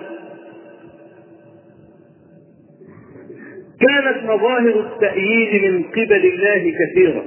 كانت 3.82 4.24
مظاهر 4.24 4.80
التأييد 4.80 5.64
من 5.64 5.84
قبل 5.84 6.26
الله 6.26 6.74
كثيرة. 6.80 7.24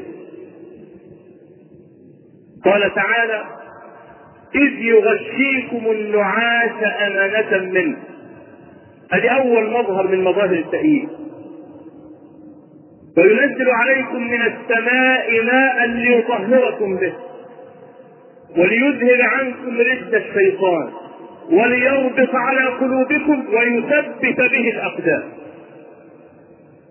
قال 2.64 2.94
تعالى 2.94 3.44
إذ 4.54 4.72
يغشيكم 4.82 5.90
النعاس 5.90 6.82
أمانة 7.06 7.72
منه. 7.72 7.96
هذه 9.12 9.28
أول 9.28 9.70
مظهر 9.70 10.08
من 10.08 10.24
مظاهر 10.24 10.54
التأييد. 10.54 11.08
وينزل 13.18 13.70
عليكم 13.70 14.22
من 14.22 14.40
السماء 14.42 15.42
ماء 15.44 15.86
ليطهركم 15.86 16.96
به 16.96 17.12
وليذهب 18.58 19.20
عنكم 19.20 19.78
رد 19.80 20.14
الشيطان 20.14 20.90
وليربط 21.50 22.34
على 22.34 22.66
قلوبكم 22.66 23.44
ويثبت 23.54 24.40
به 24.52 24.68
الأقدام. 24.70 25.22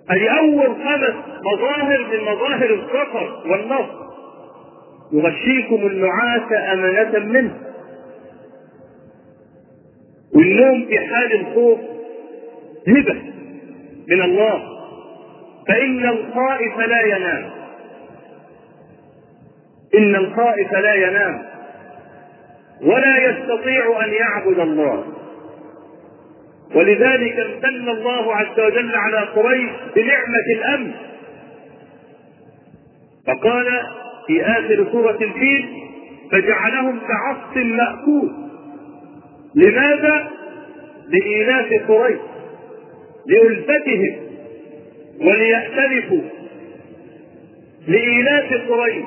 هذه 0.10 0.40
اول 0.40 0.76
خمس 0.76 1.16
مظاهر 1.54 2.08
من 2.12 2.22
مظاهر 2.22 2.74
السفر 2.74 3.44
والنصر. 3.52 4.04
يغشيكم 5.12 5.76
النعاس 5.76 6.74
أمانة 6.74 7.20
منه. 7.20 7.60
والنوم 10.36 10.86
في 10.86 11.00
حال 11.00 11.34
الخوف 11.34 11.80
هبة 12.88 13.22
من 14.08 14.22
الله. 14.22 14.64
فإن 15.68 16.06
الخائف 16.06 16.78
لا 16.78 17.02
ينام. 17.02 17.50
إن 19.98 20.16
الخائف 20.16 20.74
لا 20.74 20.94
ينام. 20.94 21.46
ولا 22.82 23.18
يستطيع 23.18 24.06
أن 24.06 24.14
يعبد 24.14 24.60
الله. 24.60 25.23
ولذلك 26.76 27.40
امتن 27.40 27.90
الله 27.90 28.36
عز 28.36 28.60
وجل 28.60 28.96
على 28.96 29.18
قريش 29.18 29.70
بنعمة 29.96 30.48
الأمن. 30.56 30.92
فقال 33.28 33.66
في 34.28 34.46
آخر 34.46 34.88
سورة 34.92 35.18
الفيل 35.22 35.66
فجعلهم 36.32 37.00
كعصف 37.00 37.58
مأكول. 37.58 38.32
لماذا؟ 39.56 40.30
لإيلاف 41.08 41.92
قريش 41.92 42.20
لألفتهم 43.28 44.16
وليأتلفوا. 45.22 46.22
لإيلاف 47.88 48.54
قريش 48.70 49.06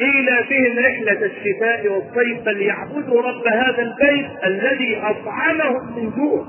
إيلافهم 0.00 0.78
رحلة 0.78 1.26
الشتاء 1.26 1.88
والصيف 1.88 2.44
فليعبدوا 2.44 3.22
رب 3.22 3.46
هذا 3.46 3.82
البيت 3.82 4.26
الذي 4.46 4.96
أطعمهم 4.96 5.96
من 5.96 6.10
جوع. 6.10 6.46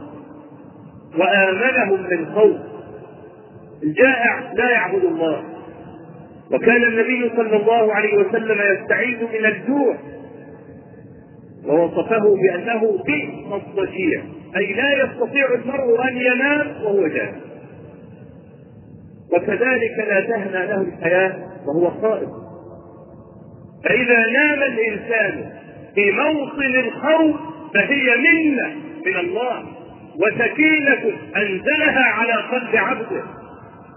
وآمنهم 1.17 2.09
من 2.09 2.25
خوف. 2.35 2.57
الجائع 3.83 4.51
لا 4.53 4.71
يعبد 4.71 5.03
الله. 5.03 5.43
وكان 6.51 6.83
النبي 6.83 7.31
صلى 7.35 7.57
الله 7.57 7.93
عليه 7.93 8.17
وسلم 8.17 8.57
يستعيذ 8.61 9.17
من 9.17 9.45
الجوع. 9.45 9.95
ووصفه 11.65 12.35
بأنه 12.35 13.03
بئس 13.05 13.53
الضجيع 13.53 14.23
أي 14.57 14.73
لا 14.73 15.03
يستطيع 15.03 15.53
المرء 15.53 16.09
أن 16.09 16.17
ينام 16.17 16.83
وهو 16.83 17.07
جائع 17.07 17.35
وكذلك 19.33 19.97
لا 20.07 20.19
تهنى 20.21 20.65
له 20.67 20.81
الحياة 20.81 21.35
وهو 21.65 21.91
خائف. 22.01 22.29
فإذا 23.83 24.19
نام 24.31 24.63
الإنسان 24.63 25.51
في 25.95 26.11
موطن 26.11 26.75
الخوف 26.75 27.35
فهي 27.73 28.17
منة 28.17 28.75
من 29.05 29.15
الله. 29.15 29.76
وسكينة 30.21 31.17
أنزلها 31.37 32.03
على 32.03 32.33
قلب 32.33 32.75
عبده. 32.75 33.23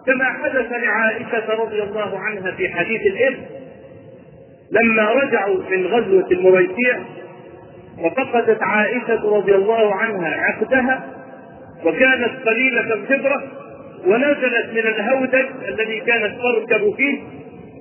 كما 0.06 0.24
حدث 0.24 0.72
لعائشة 0.72 1.54
رضي 1.54 1.82
الله 1.82 2.18
عنها 2.18 2.50
في 2.50 2.68
حديث 2.68 3.00
الإرث 3.06 3.38
لما 4.72 5.10
رجعوا 5.10 5.58
من 5.70 5.86
غزوة 5.86 6.26
المريسيع 6.32 6.98
وفقدت 7.98 8.62
عائشة 8.62 9.36
رضي 9.36 9.54
الله 9.54 9.94
عنها 9.94 10.36
عقدها 10.36 11.04
وكانت 11.84 12.48
قليلة 12.48 12.94
الخبرة 12.94 13.42
ونزلت 14.06 14.70
من 14.72 14.78
الهودج 14.78 15.46
الذي 15.68 16.00
كانت 16.00 16.34
تركب 16.42 16.94
فيه. 16.96 17.20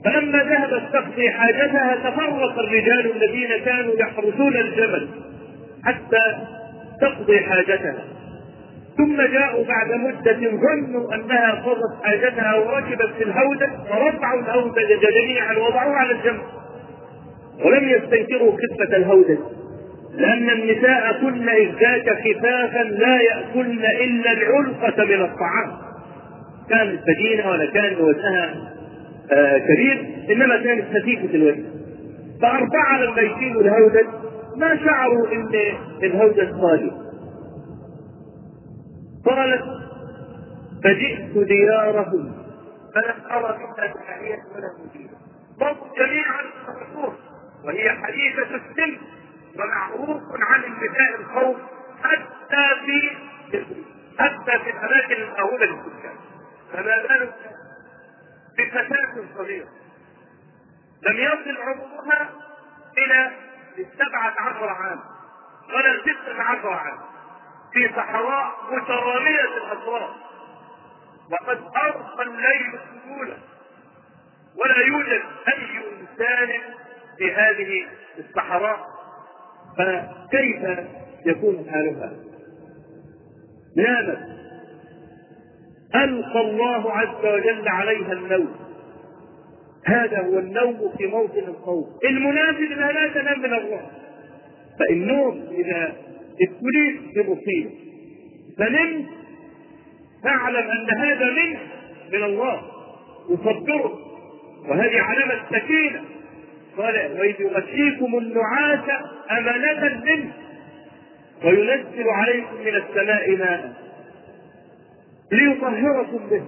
فلما 0.06 0.43
ذهبت 0.43 0.84
تقضي 0.93 1.30
حاجتها 1.30 1.95
تفرق 1.95 2.60
الرجال 2.60 3.12
الذين 3.15 3.49
كانوا 3.65 3.93
يحرسون 3.99 4.58
الجمل 4.58 5.08
حتى 5.86 6.38
تقضي 7.02 7.39
حاجتها. 7.39 8.18
ثم 8.99 9.15
جاءوا 9.17 9.65
بعد 9.65 9.91
مدة 9.99 10.49
ظنوا 10.49 11.15
أنها 11.15 11.51
قضت 11.51 12.03
حاجتها 12.03 12.55
وركبت 12.55 13.09
في 13.17 13.23
الهودج 13.23 13.69
ورفعوا 13.91 14.39
الهودج 14.41 14.88
جميعا 15.01 15.53
وضعوه 15.57 15.95
على 15.95 16.12
الجمل 16.12 16.41
ولم 17.65 17.89
يستنكروا 17.89 18.51
خفة 18.51 18.97
الهودج 18.97 19.38
لأن 20.13 20.49
النساء 20.49 21.21
كن 21.21 21.49
إذ 21.49 21.69
ذاك 21.81 22.09
خفافا 22.09 22.83
لا 22.83 23.21
يأكلن 23.21 23.85
إلا 23.85 24.31
العلقة 24.31 25.05
من 25.05 25.21
الطعام. 25.21 25.71
كانت 26.69 26.99
بدينة 27.07 27.49
ولا 27.49 27.65
كان 27.65 27.95
وجهها 28.01 28.55
آه 29.31 29.57
كبير 29.57 30.05
إنما 30.31 30.57
كانت 30.57 30.85
خفيفة 30.97 31.35
الوجه. 31.35 31.63
فأربعة 32.41 33.01
لما 33.03 33.21
يشيلوا 33.21 33.62
الهودج 33.62 34.05
ما 34.57 34.77
شعروا 34.85 35.27
إن 35.33 35.49
الهودج 36.03 36.49
صالح 36.62 36.93
قالت 39.25 39.63
فجئت 40.84 41.38
ديارهم 41.47 42.45
فلم 42.95 43.32
أرى 43.32 43.58
منها 43.58 43.93
داعية 43.93 44.43
ولا 44.55 44.69
مدير 44.79 45.10
جميعا 45.97 46.41
الرسول 46.67 47.13
وهي 47.63 47.89
حديثة 47.89 48.55
السن 48.55 48.97
ومعروف 49.60 50.21
عن 50.41 50.63
النساء 50.63 51.19
الخوف 51.19 51.58
حتى 52.03 52.86
في 52.86 53.10
حتى 54.19 54.60
في 54.63 54.69
الاماكن 54.69 55.21
المأهولة 55.21 55.65
للسكان 55.65 56.15
فما 56.73 56.84
بالك 57.08 57.34
بفتاة 58.58 59.23
صغيرة؟ 59.38 59.67
لم 61.08 61.17
يصل 61.17 61.58
عمرها 61.62 62.29
إلى 62.97 63.32
السبعة 63.77 64.34
عشر 64.39 64.69
عام 64.69 64.99
ولا 65.69 65.91
الستة 65.91 66.41
عشر 66.43 66.69
عام. 66.69 66.99
في 67.73 67.89
صحراء 67.95 68.51
مترامية 68.71 69.58
الأسرار. 69.58 70.15
وقد 71.32 71.58
أرقى 71.75 72.23
الليل 72.23 72.79
سهولة 73.05 73.38
ولا 74.55 74.79
يوجد 74.88 75.21
أي 75.47 75.77
إنسان 76.01 76.62
في 77.17 77.34
هذه 77.34 77.88
الصحراء. 78.19 78.79
فكيف 79.77 80.79
يكون 81.25 81.69
حالها؟ 81.71 82.13
نامت. 83.77 84.19
ألقى 85.95 86.41
الله 86.41 86.91
عز 86.91 87.25
وجل 87.25 87.67
عليها 87.67 88.13
النوم. 88.13 88.55
هذا 89.86 90.19
هو 90.19 90.39
النوم 90.39 90.93
في 90.97 91.08
موطن 91.08 91.39
الخوف. 91.47 91.88
المنافق 92.03 92.91
لا 92.91 93.08
تنام 93.08 93.39
من 93.39 93.53
الله 93.53 93.91
فالنوم 94.79 95.47
إذا 95.51 95.93
ابتليت 96.41 97.15
بمصيبه 97.15 97.71
فنمت 98.58 99.06
فاعلم 100.23 100.69
أن 100.69 100.88
هذا 100.97 101.25
منه 101.25 101.60
من 102.13 102.23
الله. 102.23 102.62
يصبرك 103.30 103.91
وهذه 104.69 105.02
علامة 105.02 105.41
سكينه 105.52 106.02
قال 106.78 106.95
وإذ 107.19 107.41
يغشيكم 107.41 108.17
النعاس 108.17 108.89
أمانة 109.32 110.04
منه. 110.06 110.34
وينزل 111.45 112.10
عليكم 112.10 112.56
من 112.56 112.75
السماء 112.75 113.38
ماء. 113.38 113.73
ليطهركم 115.32 116.30
به. 116.30 116.43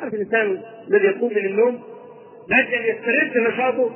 عارف 0.00 0.14
الإنسان 0.14 0.62
الذي 0.88 1.06
يقوم 1.06 1.30
من 1.30 1.46
النوم 1.46 1.82
أن 2.52 2.66
يسترد 2.84 3.38
نشاطه 3.38 3.90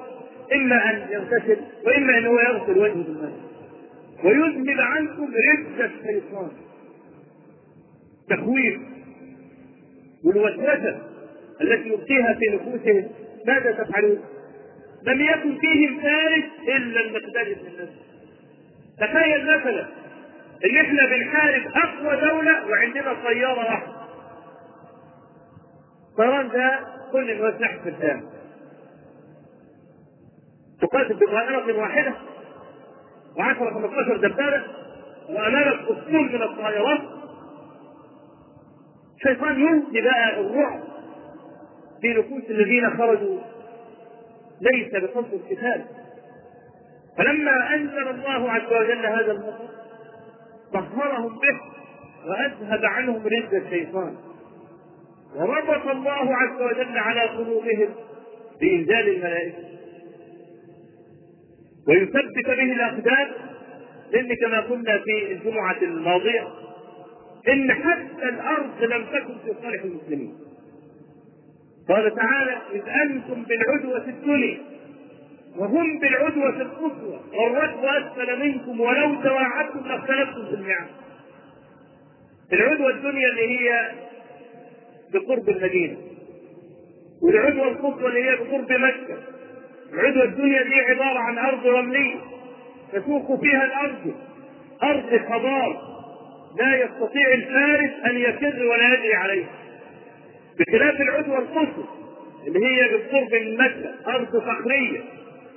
إما 0.55 0.91
أن 0.91 1.07
يغتسل 1.11 1.57
وإما 1.87 2.19
أن 2.19 2.27
هو 2.27 2.39
يغسل 2.39 2.79
وجهه 2.79 2.93
بالماء. 2.95 3.48
ويذهب 4.25 4.81
عنكم 4.81 5.29
رجز 5.53 5.81
الشيطان. 5.81 6.51
تخويف 8.31 8.81
والوسوسة 10.25 11.03
التي 11.61 11.89
يلقيها 11.89 12.35
في 12.35 12.57
نفوسهم. 12.57 13.09
ماذا 13.47 13.73
تفعلون؟ 13.73 14.19
لم 15.03 15.21
يكن 15.21 15.59
فيهم 15.59 16.01
فارس 16.03 16.45
إلا 16.69 17.01
المقداد 17.01 17.47
بن 17.47 17.67
النصر 17.67 18.03
تخيل 19.01 19.43
مثلا 19.45 19.87
إن 20.71 20.77
إحنا 20.77 21.07
بنحارب 21.07 21.63
أقوى 21.75 22.21
دولة 22.29 22.67
وعندنا 22.71 23.15
طياره 23.25 23.59
واحدة. 23.59 23.93
الطيران 26.11 26.49
ده 26.49 26.81
كل 27.13 27.31
الوسع 27.31 27.77
في 27.83 27.89
الدم 27.89 28.23
تقاتل 30.81 31.15
بطائرة 31.15 31.79
واحدة 31.79 32.15
و10 33.37 33.75
15 33.75 34.17
دبابة 34.17 34.63
وأمامك 35.29 35.81
أسطول 35.83 36.33
من 36.33 36.43
الطائرات. 36.43 37.01
الشيطان 39.17 39.61
يلقي 39.61 40.01
بقى 40.03 40.41
الرعب 40.41 40.81
في 42.01 42.09
نفوس 42.15 42.43
الذين 42.51 42.91
خرجوا. 42.99 43.39
ليس 44.61 44.91
بقصد 44.93 45.33
القتال 45.35 45.85
فلما 47.19 47.75
أنزل 47.75 48.09
الله 48.09 48.51
عز 48.53 48.73
وجل 48.73 49.07
هذا 49.07 49.33
المطر 49.33 49.69
طهرهم 50.73 51.39
به 51.39 51.61
وأذهب 52.31 52.85
عنهم 52.85 53.27
رزق 53.27 53.55
الشيطان. 53.67 54.17
وربط 55.37 55.87
الله 55.87 56.37
عز 56.37 56.63
وجل 56.63 56.99
على 56.99 57.21
قلوبهم 57.21 57.89
بإنزال 58.61 59.09
الملائكة. 59.09 59.78
ويثبت 61.89 62.47
به 62.47 62.73
الاقدام 62.73 63.29
لأن 64.13 64.35
كما 64.35 64.61
قلنا 64.61 64.99
في 64.99 65.33
الجمعة 65.33 65.77
الماضية 65.83 66.49
إن 67.49 67.73
حتى 67.73 68.29
الأرض 68.29 68.83
لم 68.83 69.05
تكن 69.05 69.35
في 69.45 69.55
صالح 69.63 69.83
المسلمين 69.83 70.35
قال 71.89 72.15
تعالى 72.15 72.57
إذ 72.75 72.83
أنتم 72.89 73.43
بالعدوة 73.43 74.09
الدنيا 74.09 74.59
وهم 75.57 75.99
بالعدوة 75.99 76.61
القصوى 76.63 77.21
والركب 77.35 77.85
أسفل 77.85 78.41
منكم 78.41 78.81
ولو 78.81 79.23
تواعدتم 79.23 79.87
لاختلفتم 79.89 80.47
في 80.49 80.55
الميعاد. 80.55 80.89
العدوة 82.53 82.91
الدنيا 82.91 83.29
اللي 83.31 83.49
هي 83.61 83.91
بقرب 85.13 85.49
المدينة 85.49 85.97
والعدوة 87.23 87.69
القصوى 87.69 88.07
اللي 88.09 88.25
هي 88.31 88.37
بقرب 88.37 88.73
مكة 88.73 89.19
العدوة 89.93 90.25
الدنيا 90.25 90.63
دي 90.63 90.81
عبارة 90.81 91.19
عن 91.19 91.39
أرض 91.39 91.67
رملية. 91.67 92.17
تسوق 92.93 93.41
فيها 93.41 93.65
الأرض. 93.65 94.15
أرض 94.83 95.21
خضار. 95.29 95.99
لا 96.59 96.77
يستطيع 96.85 97.33
الفارس 97.35 97.91
أن 98.07 98.17
يفر 98.19 98.67
ولا 98.67 98.95
يجري 98.95 99.15
عليها. 99.15 99.49
بخلاف 100.59 101.01
العدوى 101.01 101.39
القصوى 101.39 101.85
اللي 102.47 102.59
هي 102.67 102.89
بالقرب 102.89 103.35
من 103.35 103.57
مكة 103.57 103.95
أرض 104.07 104.37
صخرية 104.37 105.01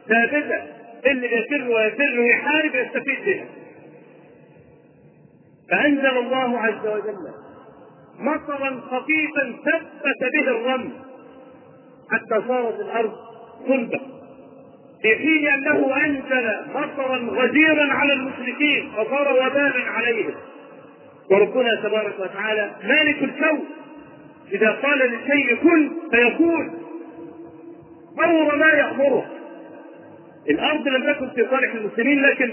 ثابتة. 0.07 0.63
اللي 1.05 1.27
يفر 1.27 1.71
ويفر 1.71 2.19
ويحارب 2.19 2.75
يستفيد 2.75 3.25
بها. 3.25 3.45
فأنزل 5.69 6.17
الله 6.17 6.59
عز 6.59 6.87
وجل 6.87 7.31
مطرا 8.19 8.81
خفيفا 8.81 9.55
ثبت 9.65 10.31
به 10.33 10.51
الرمل. 10.51 10.89
حتى 12.11 12.47
صارت 12.47 12.79
الأرض 12.79 13.13
صلبة 13.67 13.99
في 15.01 15.15
حين 15.15 15.47
أنه 15.47 16.05
أنزل 16.05 16.51
مطرا 16.75 17.17
غزيرا 17.17 17.93
على 17.93 18.13
المشركين 18.13 18.91
فصار 18.91 19.33
وبالا 19.33 19.89
عليهم. 19.91 20.33
وربنا 21.31 21.69
تبارك 21.83 22.19
وتعالى 22.19 22.71
مالك 22.83 23.23
الكون. 23.23 23.65
إذا 24.51 24.71
قال 24.71 24.99
للشيء 24.99 25.55
كن 25.55 25.91
فيكون. 26.11 26.81
فور 28.17 28.55
ما 28.55 28.69
يأمره؟ 28.69 29.25
الأرض 30.49 30.87
لم 30.87 31.13
تكن 31.13 31.29
في 31.29 31.47
صالح 31.51 31.73
المسلمين 31.73 32.21
لكن 32.21 32.51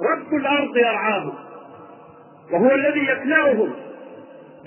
رب 0.00 0.34
الأرض 0.34 0.76
يرعاهم. 0.76 1.34
وهو 2.52 2.74
الذي 2.74 3.04
يكلأهم 3.04 3.72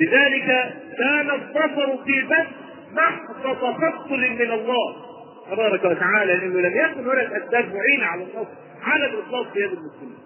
لذلك 0.02 0.74
كان 0.98 1.32
الظفر 1.32 1.98
في 2.06 2.24
بس 2.24 2.48
محض 2.94 3.44
تفضل 3.44 4.32
من 4.32 4.52
الله. 4.52 5.07
تبارك 5.52 5.86
وتعالى 5.86 6.36
لأنه 6.36 6.60
لم 6.60 6.78
يكن 6.78 7.10
هناك 7.10 7.32
أسباب 7.32 7.76
معينة 7.76 8.06
على 8.06 8.24
النصر 8.24 8.52
على 8.84 9.06
الإطلاق 9.06 9.54
في 9.54 9.60
يد 9.60 9.72
المسلمين 9.72 10.18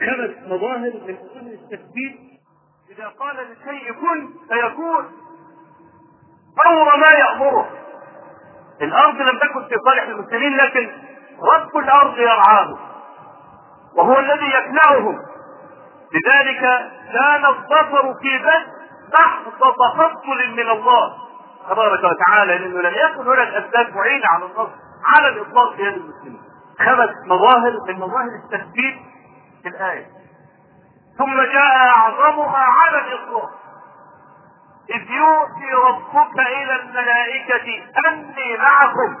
خمس 0.00 0.48
مظاهر 0.48 0.78
من 0.78 1.14
مظاهر 1.14 1.52
التثبيت 1.52 2.16
إذا 2.90 3.08
قال 3.08 3.36
للشيء 3.36 3.92
كن 3.92 4.28
فيكون. 4.48 5.04
فور 6.64 6.96
ما 6.96 7.18
يأمره. 7.18 7.70
الأرض 8.82 9.14
لم 9.14 9.38
تكن 9.38 9.64
في 9.68 9.74
صالح 9.84 10.02
المسلمين 10.02 10.56
لكن 10.56 10.90
رب 11.54 11.76
الأرض 11.76 12.18
يرعاه. 12.18 12.78
وهو 13.96 14.18
الذي 14.18 14.46
يكنعهم 14.46 15.18
لذلك 16.12 16.60
كان 17.12 17.44
الظفر 17.46 18.14
في 18.22 18.38
بدر 18.38 18.66
محض 19.18 19.52
تفضل 19.60 20.50
من 20.52 20.68
الله. 20.70 21.25
تبارك 21.70 22.00
وتعالى 22.04 22.58
لأنه 22.58 22.80
لم 22.80 22.94
يكن 22.94 23.28
هناك 23.28 23.48
أسباب 23.48 23.94
معينة 23.96 24.26
على 24.26 24.44
النصر 24.44 24.70
على 25.04 25.28
الإطلاق 25.28 25.74
في 25.76 25.82
يد 25.82 25.94
المسلمين 25.94 26.42
خمس 26.78 27.10
مظاهر 27.26 27.72
من 27.88 27.94
مظاهر 27.94 28.28
التثبيت 28.44 28.96
في 29.62 29.68
الآية. 29.68 30.06
ثم 31.18 31.42
جاء 31.42 31.88
أعظمها 31.88 32.58
على 32.58 32.98
الإطلاق. 32.98 33.50
إذ 34.90 35.10
يوحي 35.10 35.72
ربك 35.88 36.38
إلى 36.38 36.80
الملائكة 36.80 37.84
أني 38.08 38.56
معكم. 38.58 39.16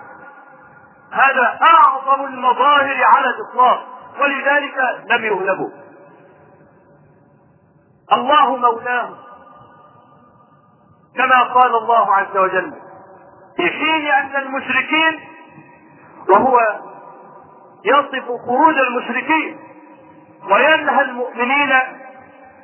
هذا 1.12 1.58
أعظم 1.74 2.24
المظاهر 2.24 3.04
على 3.04 3.26
الإطلاق 3.26 3.86
ولذلك 4.20 4.74
لم 5.10 5.24
يغلبوا. 5.24 5.70
الله 8.12 8.56
مولاه. 8.56 9.25
كما 11.18 11.42
قال 11.42 11.74
الله 11.76 12.14
عز 12.14 12.36
وجل 12.36 12.72
في 13.56 13.68
حين 13.70 14.06
أن 14.06 14.36
المشركين 14.36 15.20
وهو 16.28 16.60
يصف 17.84 18.24
خروج 18.46 18.78
المشركين 18.78 19.58
وينهى 20.50 21.00
المؤمنين 21.02 21.72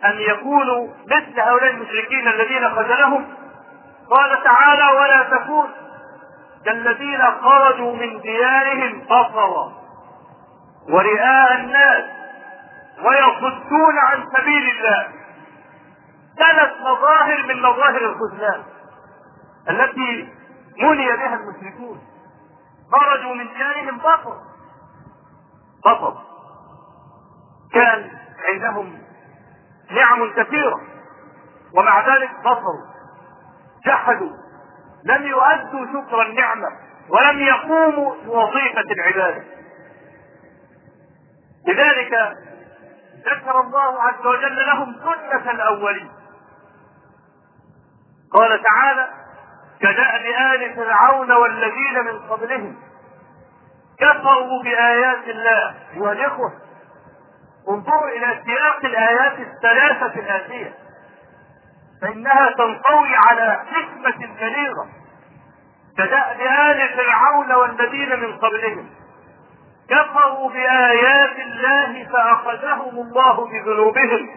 أن 0.05 0.19
يكونوا 0.19 0.89
مثل 1.07 1.41
هؤلاء 1.41 1.71
المشركين 1.71 2.29
الذين 2.29 2.71
خذلهم. 2.71 3.25
قال 4.11 4.43
تعالى 4.45 4.99
ولا 4.99 5.23
تكون 5.23 5.69
كالذين 6.65 7.23
خرجوا 7.43 7.93
من 7.93 8.21
ديارهم 8.21 9.01
بصرا 9.05 9.73
ورئاء 10.89 11.55
الناس 11.55 12.05
ويصدون 13.05 13.99
عن 13.99 14.25
سبيل 14.37 14.71
الله. 14.71 15.09
ثلاث 16.39 16.71
مظاهر 16.81 17.47
من 17.47 17.63
مظاهر 17.63 18.13
الخذلان 18.13 18.63
التي 19.71 20.29
مني 20.79 21.17
بها 21.17 21.35
المشركون. 21.35 22.01
خرجوا 22.93 23.35
من 23.35 23.49
ديارهم 23.55 23.99
بطر 23.99 24.37
بطر 25.85 26.17
كان 27.73 28.11
عندهم 28.53 28.99
نعم 29.91 30.33
كثيرة. 30.33 30.81
ومع 31.75 32.15
ذلك 32.15 32.31
بصروا. 32.41 32.93
جحدوا. 33.87 34.33
لم 35.05 35.27
يؤدوا 35.27 35.87
شكر 35.87 36.23
النعمة. 36.23 36.69
ولم 37.09 37.39
يقوموا 37.39 38.15
بوظيفة 38.25 38.81
العبادة. 38.81 39.45
لذلك 41.67 42.37
ذكر 43.27 43.61
الله 43.61 44.03
عز 44.03 44.27
وجل 44.27 44.67
لهم 44.67 44.97
سنة 45.05 45.51
الأولين. 45.51 46.22
قال 48.35 48.63
تعالى 48.63 49.09
كدأب 49.81 50.25
آل 50.55 50.75
فرعون 50.77 51.33
والذين 51.33 52.05
من 52.05 52.19
قبلهم. 52.19 52.77
كفروا 54.01 54.63
بآيات 54.63 55.29
الله 55.29 55.75
أيها 55.97 56.13
الإخوة 56.13 56.53
انظروا 57.69 58.09
إلى 58.09 58.43
سياق 58.45 58.85
الآيات 58.85 59.39
الثلاثة 59.39 60.21
الآتية. 60.21 60.75
فإنها 62.03 62.51
تنطوي 62.51 63.15
على 63.15 63.65
حكمة 63.73 64.27
بليغة 64.41 64.89
كدأب 65.99 66.41
آل 66.41 66.89
فرعون 66.97 67.53
والذين 67.53 68.21
من 68.21 68.37
قبلهم. 68.37 68.91
كفروا 69.91 70.51
بآيات 70.51 71.37
الله 71.39 72.09
فأخذهم 72.13 73.01
الله 73.01 73.47
بذنوبهم. 73.47 74.31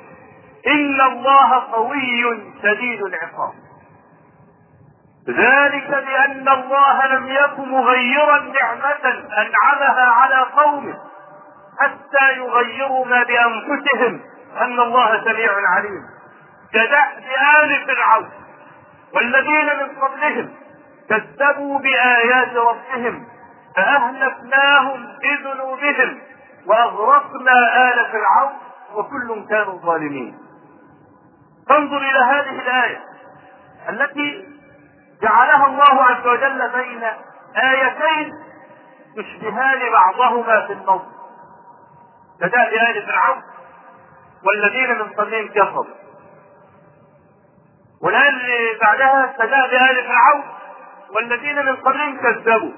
إن 0.67 1.01
الله 1.01 1.71
قوي 1.71 2.43
شديد 2.63 3.01
العقاب. 3.01 3.64
ذلك 5.29 5.87
بأن 5.89 6.47
الله 6.49 7.05
لم 7.05 7.27
يكن 7.27 7.69
مغيرا 7.69 8.39
نعمة 8.39 9.23
أنعمها 9.37 10.05
على 10.05 10.35
قومه 10.55 10.93
حتى 11.79 12.37
يغيروا 12.37 13.05
ما 13.05 13.23
بأنفسهم 13.23 14.21
أن 14.61 14.79
الله 14.79 15.23
سميع 15.23 15.51
عليم. 15.69 16.01
كدأب 16.73 17.23
آل 17.63 17.85
فرعون 17.87 18.29
والذين 19.13 19.65
من 19.65 19.99
قبلهم 20.01 20.53
كذبوا 21.09 21.79
بآيات 21.79 22.55
ربهم 22.55 23.27
فأهلكناهم 23.75 25.07
بذنوبهم 25.21 26.21
وأغرقنا 26.65 27.51
آل 27.93 28.11
فرعون 28.11 28.53
وكل 28.95 29.45
كانوا 29.49 29.79
ظالمين. 29.79 30.37
فانظر 31.69 31.97
إلى 31.97 32.19
هذه 32.19 32.59
الآية 32.61 32.99
التي 33.89 34.54
جعلها 35.21 35.65
الله 35.67 36.03
عز 36.03 36.27
وجل 36.27 36.69
بين 36.69 37.03
آيتين 37.55 38.31
يشبهان 39.17 39.79
بعضهما 39.91 40.67
في 40.67 40.73
النص 40.73 41.01
كداب 42.39 42.67
آل 42.73 43.05
فرعون 43.07 43.41
والذين 44.47 44.89
من 44.99 45.09
قبلهم 45.13 45.47
كفروا 45.47 45.85
والآية 48.01 48.29
اللي 48.29 48.79
بعدها 48.81 49.33
كداب 49.37 49.69
آل 49.89 50.05
فرعون 50.07 50.43
والذين 51.15 51.65
من 51.65 51.75
قبلهم 51.75 52.17
كذبوا. 52.17 52.71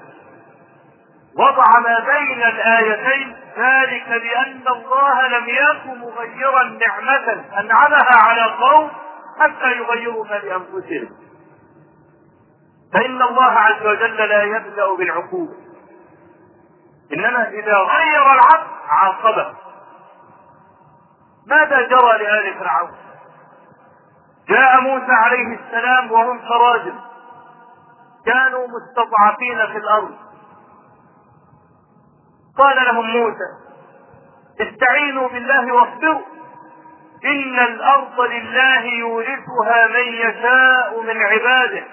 وضع 1.38 1.78
ما 1.80 1.98
بين 2.00 2.42
الآيتين 2.42 3.36
ذلك 3.58 4.08
بأن 4.08 4.62
الله 4.68 5.28
لم 5.28 5.44
يكن 5.48 5.98
مغيرا 6.00 6.62
نعمة 6.62 7.44
أنعمها 7.60 8.16
على 8.16 8.42
قوم 8.42 8.90
حتى 9.40 9.72
يغيروا 9.72 10.24
ما 10.24 10.38
بأنفسهم 10.38 11.08
فإن 12.92 13.22
الله 13.22 13.52
عز 13.52 13.86
وجل 13.86 14.16
لا 14.16 14.42
يبدأ 14.42 14.96
بالعقوبة. 14.98 15.54
إنما 17.12 17.48
إذا 17.48 17.76
غير 17.76 18.32
العبد 18.32 18.68
عاقبه. 18.88 19.54
ماذا 21.46 21.80
جرى 21.80 22.18
لآل 22.18 22.54
فرعون؟ 22.58 22.90
جاء 24.48 24.80
موسى 24.80 25.12
عليه 25.12 25.58
السلام 25.58 26.12
وهم 26.12 26.40
سراجل 26.48 26.94
كانوا 28.26 28.66
مستضعفين 28.68 29.72
في 29.72 29.78
الأرض. 29.78 30.14
قال 32.58 32.76
لهم 32.76 33.06
موسى 33.10 33.48
استعينوا 34.60 35.28
بالله 35.28 35.72
واصبروا. 35.72 36.22
إن 37.24 37.58
الأرض 37.58 38.20
لله 38.20 38.84
يورثها 38.84 39.86
من 39.86 40.12
يشاء 40.12 41.02
من 41.02 41.22
عباده. 41.22 41.84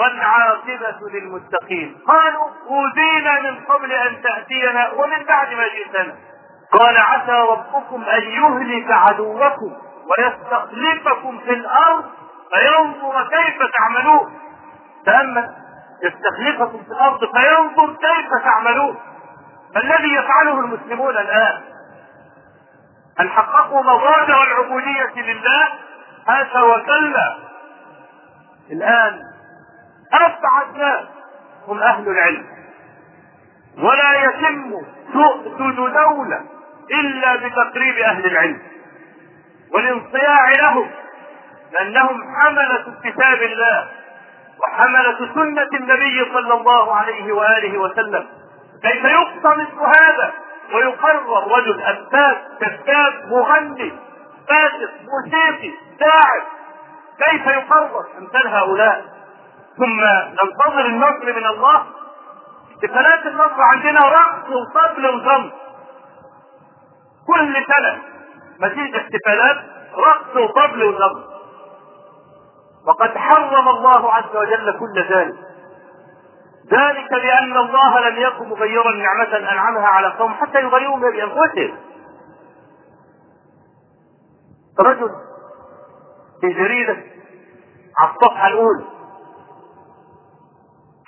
والعاقبة 0.00 1.08
للمتقين. 1.12 1.98
قالوا 2.06 2.48
أوذينا 2.70 3.40
من 3.40 3.64
قبل 3.64 3.92
أن 3.92 4.22
تأتينا 4.22 4.90
ومن 4.90 5.24
بعد 5.24 5.52
ما 5.54 5.64
جئتنا. 5.68 6.14
قال 6.72 6.96
عسى 6.96 7.46
ربكم 7.50 8.04
أن 8.04 8.22
يهلك 8.22 8.90
عدوكم 8.90 9.76
ويستخلفكم 10.10 11.38
في 11.38 11.50
الأرض 11.50 12.04
فينظر 12.52 13.28
كيف 13.28 13.58
تعملون. 13.78 14.40
تأمل 15.06 15.50
يستخلفكم 16.02 16.82
في 16.84 16.90
الأرض 16.90 17.18
فينظر 17.18 17.92
كيف 17.92 18.44
تعملون. 18.44 18.98
ما 19.74 19.80
الذي 19.80 20.14
يفعله 20.14 20.60
المسلمون 20.60 21.16
الآن؟ 21.16 21.62
أن 23.20 23.28
حققوا 23.28 23.82
مظاهر 23.82 24.42
العبودية 24.42 25.22
لله 25.22 25.68
هذا 26.28 26.60
وكلا 26.62 27.36
الآن 28.70 29.33
أسعد 30.16 30.76
ناس 30.76 31.04
هم 31.68 31.78
أهل 31.78 32.08
العلم. 32.08 32.46
ولا 33.78 34.24
يتم 34.24 34.70
تؤسد 35.12 35.76
دولة 35.76 36.44
إلا 36.90 37.36
بتقريب 37.36 37.98
أهل 37.98 38.26
العلم. 38.26 38.62
والانصياع 39.74 40.50
لهم 40.50 40.90
لأنهم 41.72 42.22
حملة 42.36 42.94
كتاب 43.04 43.42
الله 43.42 43.88
وحملة 44.62 45.34
سنة 45.34 45.68
النبي 45.80 46.32
صلى 46.34 46.54
الله 46.54 46.94
عليه 46.94 47.32
وآله 47.32 47.78
وسلم. 47.78 48.26
كيف 48.82 49.04
يقصى 49.04 49.60
مثل 49.60 49.80
هذا؟ 49.80 50.32
ويقرر 50.74 51.58
رجل 51.58 51.82
أبتاب 51.82 52.36
كذاب 52.60 53.12
مغني 53.28 53.92
فاسق 54.48 54.90
موسيقي 55.02 55.72
داعب 56.00 56.42
كيف 57.24 57.46
يقرر؟ 57.46 58.04
أمثال 58.18 58.48
هؤلاء. 58.48 59.13
ثم 59.78 60.00
ننتظر 60.30 60.86
النصر 60.86 61.32
من 61.32 61.46
الله. 61.46 61.86
احتفالات 62.72 63.26
النصر 63.26 63.62
عندنا 63.62 64.00
رقص 64.00 64.48
وطبل 64.50 65.06
وزمر 65.06 65.52
كل 67.26 67.54
سنة 67.54 68.02
مزيد 68.60 68.94
احتفالات 68.94 69.56
رقص 69.96 70.36
وطبل 70.36 70.84
وزمر 70.84 71.24
وقد 72.86 73.18
حرم 73.18 73.68
الله 73.68 74.12
عز 74.12 74.36
وجل 74.36 74.78
كل 74.78 75.14
ذلك. 75.14 75.34
ذلك 76.72 77.12
لأن 77.12 77.56
الله 77.56 78.08
لم 78.08 78.16
يكن 78.16 78.48
مغيرا 78.48 78.92
نعمة 78.92 79.36
أنعمها 79.52 79.86
على 79.86 80.08
قوم 80.08 80.34
حتى 80.34 80.60
يغيروا 80.60 80.98
بأنفسهم. 80.98 81.78
رجل 84.80 85.10
في 86.40 86.52
جريدة 86.52 86.96
على 87.98 88.10
الصفحة 88.10 88.46
الأولى. 88.48 88.84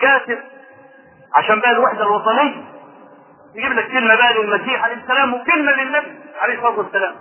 كاتب 0.01 0.39
عشان 1.37 1.61
بقى 1.61 1.71
الوحدة 1.71 2.03
الوطنية. 2.03 2.65
يجيب 3.55 3.73
لك 3.73 3.87
كلمة 3.89 4.15
بقى 4.15 4.35
للمسيح 4.35 4.85
عليه 4.85 4.95
السلام 4.95 5.35
وكلمة 5.35 5.73
للنبي 5.73 6.21
عليه 6.41 6.55
الصلاة 6.55 6.79
والسلام. 6.79 7.15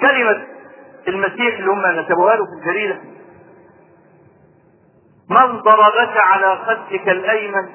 كلمة 0.00 0.46
المسيح 1.08 1.58
اللي 1.58 1.70
هم 1.70 1.86
نسبوها 1.86 2.36
له 2.36 2.44
في 2.46 2.52
الجريدة. 2.60 2.98
من 5.30 5.60
ضربك 5.60 6.16
على 6.16 6.56
خدك 6.66 7.08
الأيمن 7.08 7.68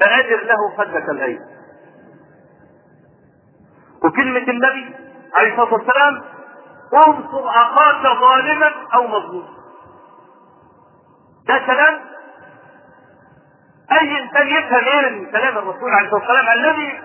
فأجر 0.00 0.44
له 0.44 0.76
خدك 0.78 1.08
الأيمن. 1.10 1.46
وكلمة 4.04 4.38
النبي 4.50 4.94
عليه 5.34 5.50
الصلاة 5.52 5.72
والسلام 5.74 6.22
انصر 6.94 7.48
أخاك 7.48 8.18
ظالما 8.20 8.72
أو 8.94 9.06
مظلوما. 9.06 9.48
ده 11.48 11.58
كلام 11.58 12.00
أي 13.92 14.22
إنسان 14.22 14.46
يفهم 14.48 14.84
إيه 14.84 15.10
من 15.10 15.30
كلام 15.30 15.58
الرسول 15.58 15.90
عليه 15.90 16.06
الصلاة 16.08 16.20
والسلام 16.20 16.58
الذي 16.58 17.00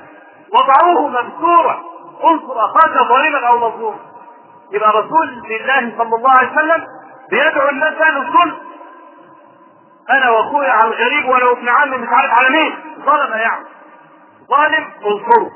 وضعوه 0.53 1.07
مذكورا 1.07 1.81
انصر 2.23 2.65
أخاك 2.65 3.07
ظالما 3.07 3.47
أو 3.47 3.57
مظلوما. 3.69 3.99
يبقى 4.71 4.89
رسول 4.89 5.27
لله 5.49 5.97
صلى 5.97 6.15
الله 6.15 6.31
عليه 6.31 6.51
وسلم 6.51 6.87
بيدعو 7.29 7.69
الناس 7.69 7.93
أهل 7.93 8.17
الظلم 8.17 8.57
أنا 10.09 10.29
وأخويا 10.29 10.71
على 10.71 10.87
الغريب 10.93 11.29
ولو 11.29 11.51
ابن 11.53 11.69
عمي 11.69 11.97
مش 11.97 12.07
عارف 12.09 12.31
على 12.31 12.49
مين. 12.49 12.75
ظلم 13.05 13.33
يعني. 13.33 13.65
ظالم 14.49 14.87
انصره. 15.05 15.51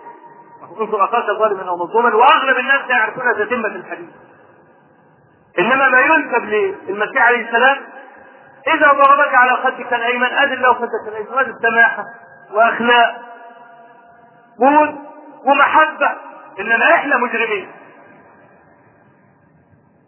انصر 0.80 1.04
أخاك 1.04 1.26
ظالما 1.26 1.70
أو 1.70 1.78
مظلوما 1.78 2.16
وأغلب 2.16 2.58
الناس 2.58 2.82
لا 2.90 2.98
يعرفون 2.98 3.24
تتمه 3.38 3.68
الحديث. 3.68 4.10
إنما 5.60 5.90
ما 5.90 6.00
ينسب 6.00 6.44
للمسيح 6.44 7.26
عليه 7.26 7.48
السلام 7.48 7.78
إذا 8.68 8.88
ضربك 8.92 9.36
على 9.36 9.58
خدك 9.64 9.94
الأيمن 9.94 10.26
ادل 10.34 10.62
له 10.62 10.74
خدك 10.74 11.08
الأيمن 11.08 11.38
هذه 11.38 11.50
السماحه 11.50 12.04
واخلاق 12.54 13.16
بود 14.60 14.96
ومحبة 15.46 16.12
إنما 16.60 16.86
إحنا 16.96 17.18
مجرمين. 17.18 17.72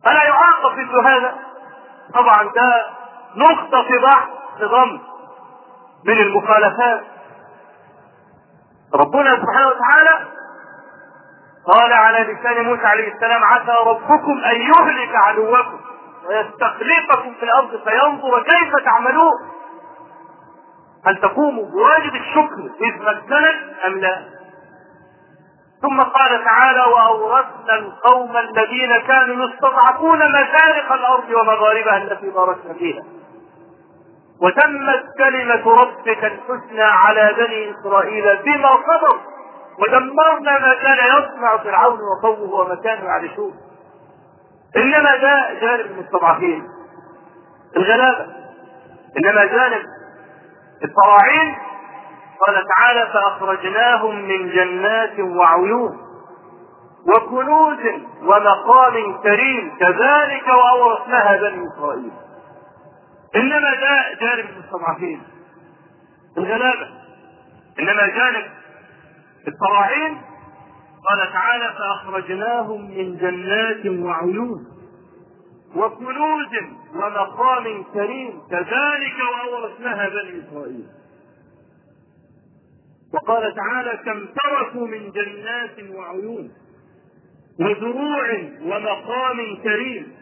فلا 0.06 0.24
يعاقب 0.24 0.78
مثل 0.78 1.08
هذا. 1.08 1.36
طبعا 2.14 2.44
ده 2.44 2.86
نقطة 3.36 3.84
في 3.84 4.04
بحث 4.04 4.28
نظام 4.62 5.02
من 6.06 6.18
المخالفات. 6.18 7.02
ربنا 8.94 9.36
سبحانه 9.36 9.68
وتعالى 9.68 10.28
قال 11.68 11.94
على 11.94 12.20
لسان 12.20 12.66
موسى 12.66 12.86
عليه 12.86 13.14
السلام 13.14 13.44
عسى 13.44 13.76
ربكم 13.86 14.42
أن 14.44 14.62
يهلك 14.62 15.16
عدوكم 15.16 15.80
ويستخلفكم 16.30 17.34
في 17.40 17.44
الأرض 17.44 17.70
فينظر 17.70 18.44
كيف 18.44 18.76
تعملون. 18.86 19.34
هل 21.06 21.18
تقوموا 21.22 21.66
بواجب 21.66 22.16
الشكر 22.16 22.70
إذ 22.82 23.02
مكنت 23.02 23.86
أم 23.88 23.94
لا؟ 24.00 24.22
ثم 25.82 26.02
قال 26.02 26.44
تعالى 26.46 26.82
وأورثنا 26.82 27.76
القوم 27.76 28.38
الذين 28.38 28.98
كانوا 29.08 29.46
يستضعفون 29.46 30.20
مشارق 30.20 30.92
الأرض 30.92 31.30
ومغاربها 31.30 31.98
التي 31.98 32.30
باركنا 32.30 32.74
فيها. 32.74 33.04
وتمت 34.42 35.04
كلمة 35.18 35.82
ربك 35.82 36.24
الحسنى 36.26 36.84
على 36.84 37.34
بني 37.38 37.72
إسرائيل 37.72 38.38
بما 38.46 38.70
صبروا 38.70 39.31
ودمرنا 39.82 40.60
ما 40.60 40.74
كان 40.74 40.98
يصنع 41.08 41.58
فرعون 41.58 42.00
وقومه 42.02 42.54
وما 42.54 42.76
كانوا 42.76 43.06
يعرشون. 43.08 43.54
إنما 44.78 45.16
ده 45.16 45.54
جانب 45.62 45.86
المستضعفين. 45.86 46.64
الغلابة. 47.78 48.26
إنما 49.18 49.46
جانب 49.46 49.82
الطواعين. 50.84 51.56
قال 52.48 52.66
تعالى 52.76 53.10
فأخرجناهم 53.14 54.16
من 54.28 54.50
جنات 54.50 55.20
وعيون 55.20 55.98
وكنوز 57.16 57.80
ومقام 58.24 59.22
كريم. 59.24 59.78
كذلك 59.80 60.48
وأورثناها 60.48 61.38
بني 61.38 61.64
إسرائيل. 61.68 62.12
إنما 63.36 63.74
ده 63.74 64.14
جانب 64.22 64.46
المستضعفين. 64.50 65.24
الغلابة. 66.38 66.88
إنما 67.80 68.06
جانب 68.08 68.61
الطواعين. 69.48 70.22
قال 71.10 71.32
تعالى 71.34 71.74
فأخرجناهم 71.80 72.98
من 72.98 73.18
جنات 73.18 73.86
وعيون 73.86 74.68
وكنوز 75.76 76.54
ومقام 76.96 77.84
كريم 77.94 78.42
كذلك 78.52 79.16
وأورثناها 79.34 80.10
بني 80.10 80.44
إسرائيل. 80.44 80.86
وقال 83.14 83.56
تعالى 83.56 84.00
كم 84.06 84.26
تركوا 84.26 84.88
من 84.88 85.12
جنات 85.12 85.96
وعيون 85.96 86.52
وزروع 87.60 88.28
ومقام 88.62 89.38
كريم 89.64 90.14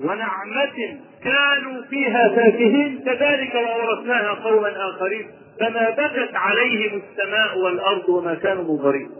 ونعمة 0.00 1.00
كانوا 1.24 1.82
فيها 1.82 2.28
فاكهين 2.28 3.02
كذلك 3.04 3.54
وأورثناها 3.54 4.34
قوما 4.34 4.90
آخرين. 4.90 5.30
فما 5.62 5.90
بكت 5.90 6.34
عليهم 6.34 7.02
السماء 7.02 7.58
والأرض 7.58 8.08
وما 8.08 8.34
كانوا 8.34 8.64
منظرين. 8.64 9.10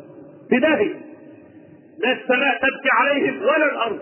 بداهي 0.50 0.90
لا 1.98 2.12
السماء 2.12 2.57
تبكي 2.59 2.88
عليهم 2.92 3.42
ولا 3.42 3.66
الأرض. 3.72 4.00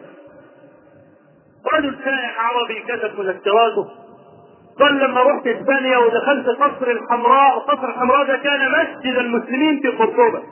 رجل 1.74 1.96
سائح 2.05 2.40
عربي 2.40 2.81
كتب 2.88 3.18
مذكراته 3.20 3.88
قال 4.81 4.98
لما 4.98 5.20
رحت 5.22 5.46
إسبانيا 5.46 5.98
ودخلت 5.98 6.46
قصر 6.48 6.90
الحمراء 6.90 7.57
وقصر 7.57 7.88
الحمراء 7.88 8.26
ده 8.26 8.37
كان 8.37 8.70
مسجد 8.72 9.16
المسلمين 9.18 9.81
في 9.81 9.88
قرطبة. 9.88 10.42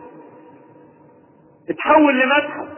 اتحول 1.71 2.19
لمتحف 2.21 2.69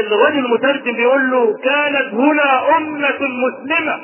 الرجل 0.00 0.38
المترجم 0.38 0.96
بيقول 0.96 1.30
له 1.30 1.56
كانت 1.56 2.14
هنا 2.14 2.76
أمة 2.76 3.18
مسلمة. 3.20 4.00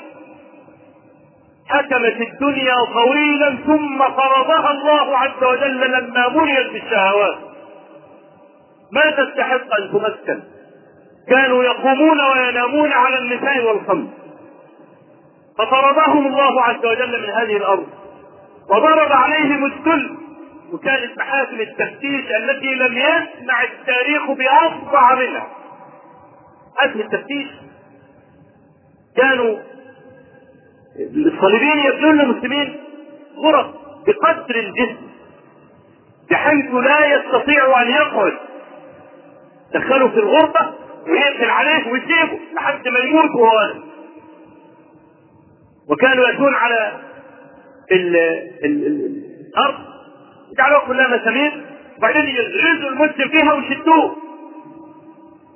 حكمت 1.73 2.21
الدنيا 2.21 2.75
طويلا 2.95 3.57
ثم 3.67 3.99
فرضها 3.99 4.71
الله 4.71 5.19
عز 5.19 5.45
وجل 5.45 5.81
لما 5.91 6.29
مريت 6.29 6.73
بالشهوات. 6.73 7.39
ما 8.93 9.11
تستحق 9.11 9.75
أن 9.81 9.91
تمثل 9.93 10.43
كانوا 11.29 11.65
يقومون 11.65 12.21
وينامون 12.21 12.93
على 12.93 13.19
النساء 13.19 13.65
والخمر. 13.65 14.09
فطردهم 15.59 16.27
الله 16.27 16.63
عز 16.63 16.87
وجل 16.87 17.23
من 17.23 17.31
هذه 17.31 17.57
الأرض. 17.57 17.87
وضرب 18.71 19.13
عليهم 19.13 19.65
الذل. 19.65 20.17
وكانت 20.73 21.19
محاكم 21.19 21.61
التفتيش 21.61 22.25
التي 22.37 22.75
لم 22.75 22.99
يسمع 22.99 23.63
التاريخ 23.63 24.31
بأفظع 24.31 25.15
منها. 25.15 25.47
محاكم 26.75 27.01
التفتيش. 27.01 27.49
كانوا 29.17 29.59
الصليبيين 30.99 31.79
يبنون 31.79 32.19
للمسلمين 32.19 32.77
غرف 33.37 33.67
بقدر 34.07 34.57
الجسم 34.57 34.97
بحيث 36.31 36.75
لا 36.75 37.07
يستطيع 37.17 37.83
أن 37.83 37.91
يقعد. 37.91 38.33
دخلوا 39.75 40.09
في 40.09 40.17
الغرفة 40.17 40.75
ويقفل 41.09 41.51
عليه 41.51 41.93
ويسيبه 41.93 42.39
لحد 42.55 42.89
ما 42.89 42.99
يموت 42.99 43.31
وهو 43.31 43.73
وكانوا 45.89 46.29
يأتون 46.29 46.55
على 46.55 47.01
ال 47.93 48.17
ال 48.17 48.87
ال 48.87 49.23
الأرض 49.49 49.75
يجعلوها 50.53 50.87
كلها 50.87 51.09
مسامير 51.17 51.67
وبعدين 51.99 52.29
يغرزوا 52.29 52.91
المسلم 52.91 53.29
فيها 53.29 53.53
ويشدوه. 53.53 54.17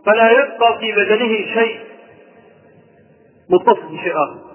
فلا 0.07 0.31
يبقى 0.31 0.79
في 0.81 0.93
بدنه 0.93 1.55
شيء 1.55 1.81
متصل 3.51 3.83
بشيء 3.97 4.13
اخر 4.13 4.46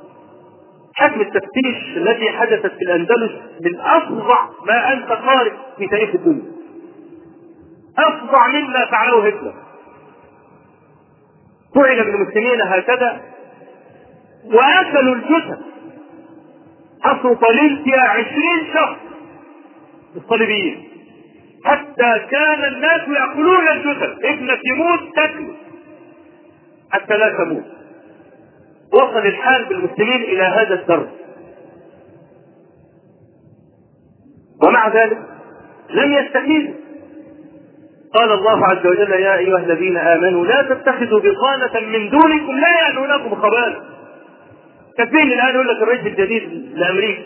حجم 1.01 1.21
التفتيش 1.21 1.97
التي 1.97 2.29
حدثت 2.29 2.71
في 2.71 2.81
الأندلس 2.81 3.31
من 3.61 3.79
أفظع 3.79 4.49
ما 4.67 4.93
أنت 4.93 5.11
قارئ 5.11 5.51
في 5.77 5.87
تاريخ 5.87 6.09
الدنيا. 6.15 6.51
أفظع 7.97 8.47
مما 8.47 8.85
فعله 8.85 9.27
هتلر. 9.27 9.53
فعل 11.75 12.03
بالمسلمين 12.03 12.61
هكذا. 12.61 13.21
واكلوا 14.45 15.15
الجثث 15.15 15.59
حصوا 17.01 17.35
طليل 17.35 17.95
عشرين 17.95 18.73
شخص 18.73 18.97
الصليبيين. 20.15 20.87
حتى 21.65 22.27
كان 22.31 22.65
الناس 22.73 23.01
يأكلون 23.07 23.67
الجثث 23.67 24.25
ابنك 24.25 24.59
يموت 24.65 25.15
تاكله 25.15 25.55
حتى 26.91 27.17
لا 27.17 27.37
تموت. 27.37 27.80
وصل 28.93 29.17
الحال 29.27 29.65
بالمسلمين 29.65 30.21
إلى 30.23 30.43
هذا 30.43 30.73
الدرب 30.73 31.07
ومع 34.63 34.87
ذلك 34.87 35.17
لم 35.89 36.11
يستفيدوا 36.13 36.73
قال 38.15 38.31
الله 38.31 38.65
عز 38.65 38.85
وجل 38.87 39.11
يا 39.11 39.37
أيها 39.37 39.57
الذين 39.57 39.97
آمنوا 39.97 40.45
لا 40.45 40.61
تتخذوا 40.61 41.19
بطانة 41.19 41.87
من 41.87 42.09
دونكم 42.09 42.51
لا 42.59 42.87
يألونكم 42.87 43.35
خبالا 43.35 43.81
كثير 44.97 45.21
الآن 45.23 45.55
يقول 45.55 45.67
لك 45.67 45.81
الرئيس 45.81 46.01
الجديد 46.05 46.71
لأمريكا 46.77 47.21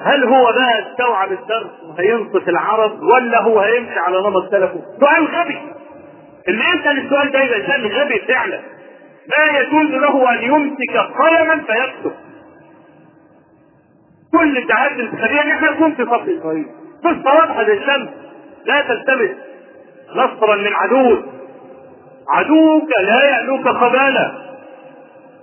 هل 0.00 0.24
هو 0.24 0.44
بقى 0.44 0.92
استوعب 0.92 1.32
الدرس 1.32 1.70
وهينصف 1.88 2.48
العرب 2.48 3.02
ولا 3.02 3.42
هو 3.42 3.60
هيمشي 3.60 3.98
على 3.98 4.18
نمط 4.18 4.50
سلفه؟ 4.50 4.80
سؤال 5.00 5.24
غبي. 5.26 5.58
اللي 6.48 6.64
يسأل 6.64 6.98
السؤال 7.04 7.30
ده 7.32 7.40
يبقى 7.42 7.60
إنسان 7.60 7.86
غبي 7.86 8.18
فعلا. 8.28 8.60
لا 9.26 9.60
يجوز 9.60 9.90
له 9.90 10.32
أن 10.34 10.42
يمسك 10.42 10.96
قلما 11.18 11.56
فيكتب. 11.66 12.12
كل 14.32 14.58
الدعايات 14.58 14.92
الانتخابية 14.92 15.42
ان 15.42 15.50
إحنا 15.50 15.70
نكون 15.70 15.94
في 15.94 16.02
إسرائيل. 16.02 16.66
قصة 17.04 17.34
واضحة 17.34 17.64
زي 17.64 17.72
الشمس. 17.72 18.08
لا 18.64 18.80
تلتمس 18.80 19.30
نصرا 20.10 20.56
من 20.56 20.72
عدوك. 20.74 21.24
عدوك 22.28 22.88
لا 23.02 23.24
يألوك 23.24 23.68
خبالا. 23.68 24.32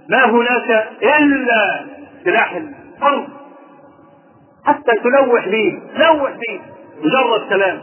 ما 0.09 0.25
هناك 0.25 0.87
إلا 1.03 1.85
سلاح 2.23 2.55
الحرب 2.55 3.27
حتى 4.65 4.91
تلوح 5.03 5.47
به 5.47 5.79
لوح 5.95 6.31
به 6.31 6.61
مجرد 7.03 7.49
كلام 7.49 7.81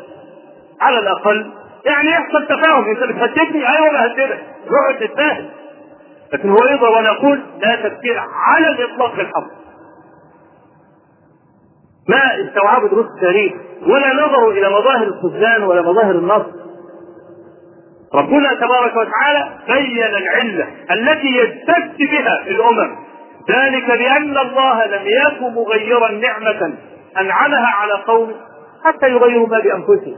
على 0.81 0.99
الأقل 0.99 1.51
يعني 1.85 2.09
يحصل 2.11 2.47
تفاهم 2.47 2.85
انت 2.85 2.99
بتهددني 3.03 3.69
أيوه 3.69 3.93
بهددك 3.93 4.39
نقعد 4.71 5.03
نتفاهم 5.03 5.49
لكن 6.33 6.51
هو 6.51 6.57
يقدر 6.57 6.89
ونقول 6.89 7.43
لا 7.61 7.77
تفكير 7.77 8.19
على 8.19 8.69
الإطلاق 8.69 9.13
الحرب 9.13 9.51
ما 12.09 12.49
استوعبوا 12.49 12.89
دروس 12.89 13.07
التاريخ 13.17 13.53
ولا 13.83 14.15
نظروا 14.15 14.53
إلى 14.53 14.69
مظاهر 14.69 15.03
الخذلان 15.03 15.63
ولا 15.63 15.83
مظاهر 15.83 16.11
النصر. 16.11 16.51
ربنا 18.15 18.55
تبارك 18.55 18.97
وتعالى 18.97 19.59
بين 19.69 20.03
العلة 20.05 20.69
التي 20.91 21.27
يجتث 21.27 22.11
بها 22.11 22.41
الأمم. 22.47 22.97
ذلك 23.51 23.87
بأن 23.87 24.39
الله 24.39 24.87
لم 24.87 25.03
يكن 25.07 25.55
مغيرا 25.55 26.11
نعمة 26.11 26.75
أنعمها 27.21 27.67
على 27.67 27.93
قوم 28.07 28.33
حتى 28.85 29.09
يغيروا 29.11 29.49
ما 29.49 29.59
بأنفسهم. 29.59 30.17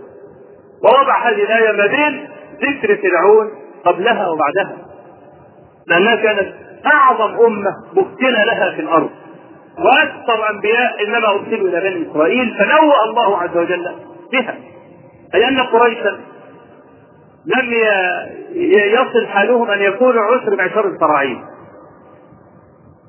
ووضع 0.85 1.29
هذه 1.29 1.45
الآية 1.45 1.73
ما 1.73 1.87
بين 1.87 2.29
ذكر 2.63 2.99
فرعون 3.03 3.51
قبلها 3.85 4.29
وبعدها. 4.29 4.90
لأنها 5.87 6.15
كانت 6.15 6.55
أعظم 6.87 7.45
أمة 7.47 7.71
مفتنة 7.93 8.45
لها 8.45 8.71
في 8.75 8.81
الأرض. 8.81 9.11
وأكثر 9.79 10.51
أنبياء 10.51 11.05
إنما 11.07 11.31
أرسلوا 11.31 11.69
إلى 11.69 11.81
بني 11.91 12.11
إسرائيل 12.11 12.55
فنوأ 12.59 13.05
الله 13.05 13.39
عز 13.39 13.57
وجل 13.57 13.95
بها. 14.33 14.59
أي 15.35 15.49
أن 15.49 15.61
قريشا 15.61 16.21
لم 17.47 17.73
يصل 18.95 19.27
حالهم 19.27 19.71
أن 19.71 19.83
يكونوا 19.83 20.23
عسر 20.23 20.57
معشر 20.57 20.89
الفراعين. 20.89 21.45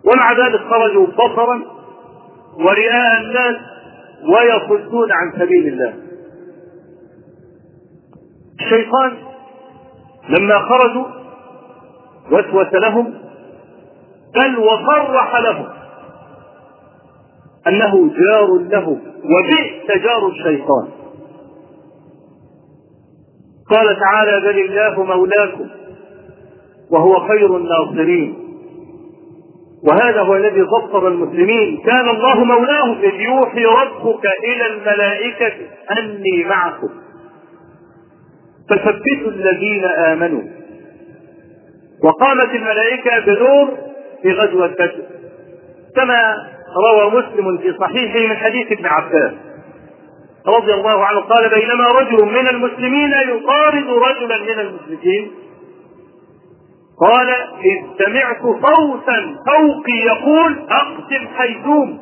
ومع 0.05 0.31
ذلك 0.31 0.61
خرجوا 0.69 1.07
بصرا 1.07 1.61
ورئاء 2.59 3.21
الناس 3.21 3.55
ويصدون 4.23 5.11
عن 5.11 5.31
سبيل 5.39 5.67
الله. 5.67 5.93
الشيطان 8.61 9.17
لما 10.29 10.59
خرجوا 10.59 11.05
وسوس 12.31 12.73
لهم 12.73 13.13
بل 14.35 14.59
وصرح 14.59 15.39
لهم 15.39 15.67
أنه 17.67 18.09
جار 18.13 18.47
له 18.69 18.87
وبئس 19.23 20.03
جار 20.03 20.27
الشيطان. 20.27 20.87
قال 23.69 23.99
تعالى 23.99 24.39
بل 24.39 24.59
الله 24.59 25.03
مولاكم 25.03 25.67
وهو 26.91 27.27
خير 27.27 27.57
الناصرين. 27.57 28.37
وهذا 29.89 30.21
هو 30.21 30.35
الذي 30.35 30.61
ضبط 30.61 30.95
المسلمين. 30.95 31.81
كان 31.85 32.09
الله 32.09 32.43
مولاهم 32.43 32.97
إذ 32.97 33.13
يوحي 33.19 33.65
ربك 33.65 34.25
إلى 34.43 34.67
الملائكة 34.73 35.53
أني 35.99 36.43
معكم. 36.43 36.89
فثبتوا 38.69 39.31
الذين 39.31 39.85
آمنوا. 39.85 40.60
وقامت 42.03 42.55
الملائكة 42.55 43.19
بدور 43.19 43.77
في 44.21 44.31
غزوة 44.31 44.67
بدر. 44.67 45.05
كما 45.95 46.35
روى 46.85 47.11
مسلم 47.11 47.57
في 47.57 47.77
صحيحه 47.79 48.27
من 48.29 48.37
حديث 48.37 48.71
ابن 48.71 48.85
عباس. 48.85 49.31
رضي 50.47 50.73
الله 50.73 51.05
عنه 51.05 51.19
قال 51.19 51.49
بينما 51.49 51.87
رجل 51.99 52.25
من 52.25 52.47
المسلمين 52.47 53.11
يطارد 53.11 53.87
رجلا 53.87 54.37
من 54.37 54.59
المشركين. 54.59 55.31
قال 56.99 57.29
إذ 57.65 58.05
سمعت 58.05 58.41
صوتا 58.41 59.35
فوقي 59.47 59.97
يقول 60.05 60.67
أقسم 60.69 61.27
حيزوم. 61.35 61.99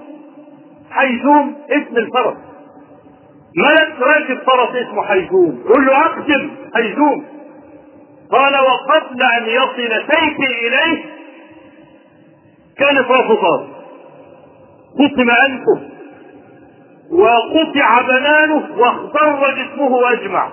حيزوم 0.91 1.55
اسم 1.69 1.97
الفرس. 1.97 2.37
ملك 3.57 3.95
راكب 4.01 4.37
فرس 4.37 4.87
اسمه 4.87 5.03
حيزوم؟ 5.03 5.63
يقول 5.65 5.85
له 5.85 6.05
أقسم 6.05 6.49
حيزوم. 6.75 7.25
قال 8.31 8.53
وقبل 8.53 9.23
أن 9.23 9.45
يصل 9.45 10.03
سيفي 10.11 10.67
إليه 10.67 11.03
كانت 12.77 13.07
طار 13.07 13.67
قسم 14.99 15.29
أنفه 15.29 15.89
وقطع 17.11 18.01
بنانه 18.01 18.67
واخضر 18.77 19.55
جسمه 19.55 20.11
أجمع 20.11 20.49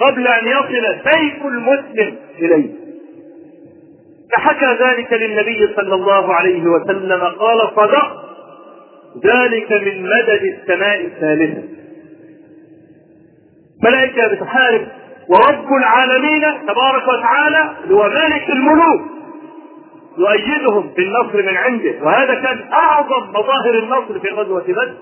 قبل 0.00 0.26
أن 0.26 0.46
يصل 0.46 1.10
سيف 1.10 1.46
المسلم 1.46 2.16
إليه. 2.38 2.70
فحكى 4.36 4.84
ذلك 4.84 5.12
للنبي 5.12 5.74
صلى 5.76 5.94
الله 5.94 6.34
عليه 6.34 6.62
وسلم. 6.62 7.20
قال 7.22 7.58
صدق. 7.76 8.22
ذلك 9.24 9.72
من 9.72 10.02
مدد 10.02 10.42
السماء 10.42 11.00
الثالثة. 11.00 11.62
ملائكة 13.84 14.26
بتحارب. 14.28 14.88
ورب 15.28 15.72
العالمين 15.72 16.66
تبارك 16.66 17.08
وتعالى 17.08 17.70
هو 17.90 18.02
مالك 18.02 18.50
الملوك 18.50 19.00
يؤيدهم 20.18 20.88
بالنصر 20.96 21.42
من 21.42 21.56
عنده. 21.56 21.94
وهذا 22.02 22.34
كان 22.34 22.72
أعظم 22.72 23.30
مظاهر 23.30 23.74
النصر 23.74 24.18
في 24.18 24.28
غزوة 24.28 24.62
بدر. 24.62 24.94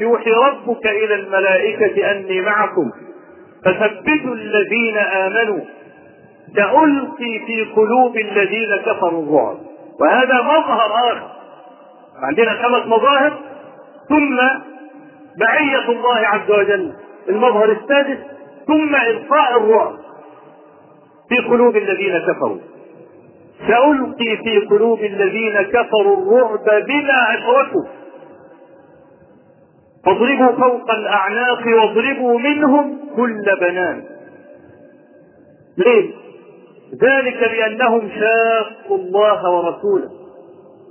يوحي 0.00 0.30
ربك 0.30 0.86
إلى 0.86 1.14
الملائكة 1.14 2.10
أني 2.10 2.40
معكم. 2.40 2.90
فثبتوا 3.64 4.34
الذين 4.34 4.96
آمنوا. 4.96 5.60
سألقي 6.56 7.40
في 7.46 7.66
قلوب 7.76 8.16
الذين 8.16 8.76
كفروا 8.76 9.22
الرعب 9.22 9.56
وهذا 10.00 10.42
مظهر 10.42 11.12
آخر. 11.12 11.30
عندنا 12.22 12.50
خمس 12.50 12.86
مظاهر. 12.86 13.32
ثم 14.08 14.36
معية 15.40 15.88
الله 15.88 16.16
عز 16.16 16.50
وجل. 16.50 16.92
المظهر 17.28 17.70
السادس. 17.70 18.18
ثم 18.66 18.94
إلقاء 18.94 19.58
الرعب 19.58 19.94
في 21.28 21.36
قلوب 21.36 21.76
الذين 21.76 22.18
كفروا. 22.18 22.58
سألقي 23.68 24.36
في 24.44 24.58
قلوب 24.58 25.00
الذين 25.00 25.62
كفروا 25.62 26.16
الرعب 26.16 26.84
بما 26.86 27.34
أشركوا. 27.34 27.84
فاضربوا 30.06 30.52
فوق 30.52 30.90
الأعناق 30.90 31.62
واضربوا 31.66 32.38
منهم 32.38 32.98
كل 33.16 33.44
بنان. 33.60 34.04
ليه؟ 35.78 36.10
ذلك 37.02 37.50
بأنهم 37.50 38.10
شاقوا 38.20 38.98
الله 38.98 39.50
ورسوله. 39.50 40.10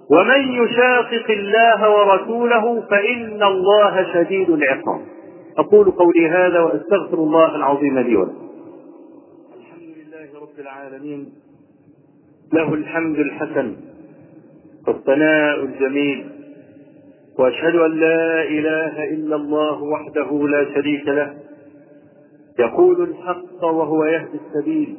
ومن 0.10 0.64
يشاقق 0.64 1.26
الله 1.30 1.90
ورسوله 1.90 2.82
فإن 2.90 3.44
الله 3.44 4.14
شديد 4.14 4.50
العقاب. 4.50 5.15
أقول 5.58 5.92
قولي 5.92 6.30
هذا 6.30 6.60
وأستغفر 6.60 7.18
الله 7.18 7.56
العظيم 7.56 8.00
لي 8.00 8.16
ولكم. 8.16 8.50
الحمد 9.60 9.82
لله 9.82 10.40
رب 10.42 10.60
العالمين. 10.60 11.30
له 12.54 12.74
الحمد 12.74 13.20
الحسن 13.20 13.76
والثناء 14.88 15.64
الجميل. 15.64 16.30
وأشهد 17.40 17.76
أن 17.76 17.92
لا 17.92 18.44
إله 18.44 19.04
إلا 19.04 19.36
الله 19.36 19.84
وحده 19.84 20.48
لا 20.48 20.74
شريك 20.74 21.08
له. 21.08 21.34
يقول 22.60 23.02
الحق 23.02 23.64
وهو 23.64 24.06
يهدي 24.06 24.40
السبيل. 24.48 24.96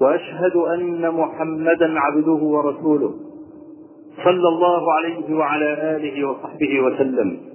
وأشهد 0.00 0.56
أن 0.56 1.10
محمدا 1.10 2.00
عبده 2.00 2.32
ورسوله. 2.32 3.14
صلى 4.24 4.48
الله 4.48 4.92
عليه 4.92 5.34
وعلى 5.34 5.96
آله 5.96 6.28
وصحبه 6.28 6.80
وسلم. 6.80 7.51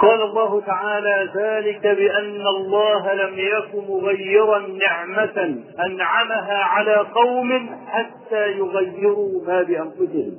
قال 0.00 0.22
الله 0.22 0.60
تعالى 0.60 1.30
ذلك 1.34 1.82
بأن 1.82 2.46
الله 2.46 3.14
لم 3.14 3.38
يك 3.38 3.74
مغيرا 3.74 4.58
نعمة 4.58 5.62
أنعمها 5.86 6.58
على 6.58 6.96
قوم 6.96 7.76
حتى 7.86 8.52
يغيروا 8.52 9.46
ما 9.46 9.62
بأنفسهم. 9.62 10.38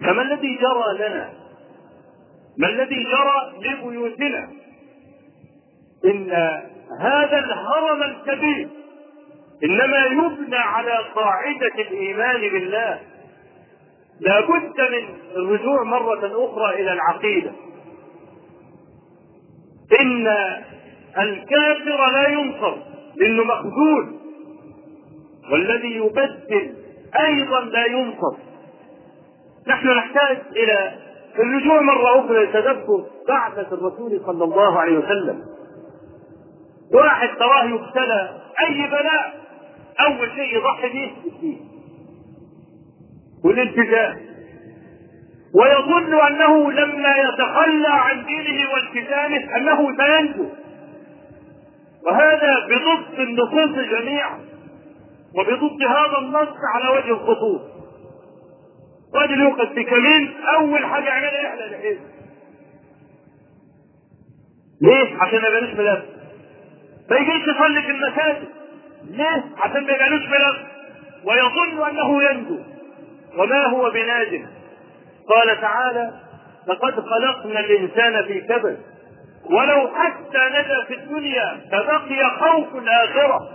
فما 0.00 0.22
الذي 0.22 0.58
جرى 0.58 1.08
لنا؟ 1.08 1.30
ما 2.58 2.68
الذي 2.68 3.04
جرى 3.04 3.70
لبيوتنا؟ 3.70 4.48
إن 6.04 6.30
هذا 7.00 7.38
الهرم 7.38 8.02
الكبير 8.02 8.68
إنما 9.64 10.06
يبنى 10.06 10.56
على 10.56 10.98
قاعدة 11.14 11.74
الإيمان 11.90 12.40
بالله. 12.40 13.00
لا 14.26 14.40
بد 14.40 14.80
من 14.80 15.16
الرجوع 15.36 15.82
مرة 15.82 16.46
أخرى 16.46 16.82
إلى 16.82 16.92
العقيدة. 16.92 17.52
إن 20.00 20.26
الكافر 21.18 22.10
لا 22.12 22.28
ينصر 22.28 22.76
لأنه 23.16 23.44
مخذول 23.44 24.16
والذي 25.52 25.96
يبدل 25.96 26.74
أيضا 27.20 27.60
لا 27.60 27.86
ينصر. 27.86 28.36
نحن 29.68 29.88
نحتاج 29.88 30.38
إلى 30.56 30.92
الرجوع 31.38 31.80
مرة 31.80 32.20
أخرى 32.20 32.44
لتدبر 32.44 33.06
بعثة 33.28 33.74
الرسول 33.74 34.20
صلى 34.26 34.44
الله 34.44 34.80
عليه 34.80 34.98
وسلم. 34.98 35.42
واحد 36.94 37.28
تراه 37.38 37.64
يبتلى 37.64 38.40
أي 38.66 38.86
بلاء 38.86 39.42
أول 40.00 40.30
شيء 40.36 40.56
يضحي 40.56 40.88
به. 40.88 41.12
والالتزام 43.44 44.20
ويظن 45.54 46.14
أنه 46.26 46.72
لما 46.72 47.14
يتخلى 47.16 47.88
عن 47.88 48.24
دينه 48.26 48.60
والتزامه 48.74 49.56
أنه 49.56 49.96
سينجو. 49.96 50.46
وهذا 52.06 52.66
بضد 52.66 53.20
النصوص 53.20 53.78
جميعا 53.90 54.38
وبضد 55.34 55.82
هذا 55.82 56.18
النص 56.18 56.56
على 56.74 56.88
وجه 56.98 57.10
الخطوط 57.10 57.60
رجل 59.14 59.40
يوقف 59.40 59.72
في 59.72 59.84
كمين 59.84 60.34
أول 60.58 60.86
حاجة 60.86 61.04
يعملها 61.04 61.42
يحلى 61.42 61.66
لحيه 61.76 61.98
ليه؟ 64.80 65.16
عشان 65.22 65.38
ما 65.42 65.48
يبقالوش 65.48 65.70
ملف 65.78 66.02
ما 67.10 67.16
يجيش 67.16 67.42
يصلي 67.48 67.82
في 67.82 67.90
المساجد. 67.90 68.48
ليه؟ 69.10 69.44
عشان 69.58 69.84
ما 69.84 69.92
يبقالوش 69.92 70.22
ملف 70.22 70.56
ويظن 71.24 71.88
أنه 71.90 72.22
ينجو. 72.22 72.58
وما 73.38 73.66
هو 73.66 73.90
بناجم 73.90 74.46
قال 75.28 75.60
تعالى 75.60 76.12
لقد 76.66 76.94
خلقنا 77.00 77.60
الإنسان 77.60 78.24
في 78.24 78.40
كبد 78.40 78.78
ولو 79.50 79.88
حتى 79.94 80.38
نجا 80.50 80.84
في 80.88 80.94
الدنيا 80.94 81.60
فبقي 81.72 82.30
خوف 82.40 82.76
الآخرة. 82.76 83.48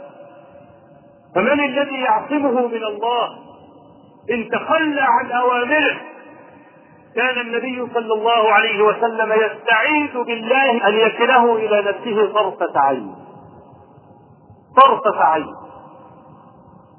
فمن 1.36 1.60
الذي 1.60 2.02
يعصمه 2.02 2.68
من 2.68 2.84
الله؟ 2.84 3.30
إن 4.32 4.50
تخلى 4.50 5.02
عن 5.02 5.32
أوامره. 5.32 5.98
كان 7.16 7.40
النبي 7.40 7.88
صلى 7.94 8.14
الله 8.14 8.52
عليه 8.54 8.84
وسلم 8.84 9.32
يستعيذ 9.34 10.24
بالله 10.24 10.88
أن 10.88 10.94
يكله 10.94 11.56
إلى 11.56 11.82
نفسه 11.82 12.34
طرفة 12.34 12.80
عين. 12.80 13.16
طرفة 14.84 15.24
عين. 15.24 15.56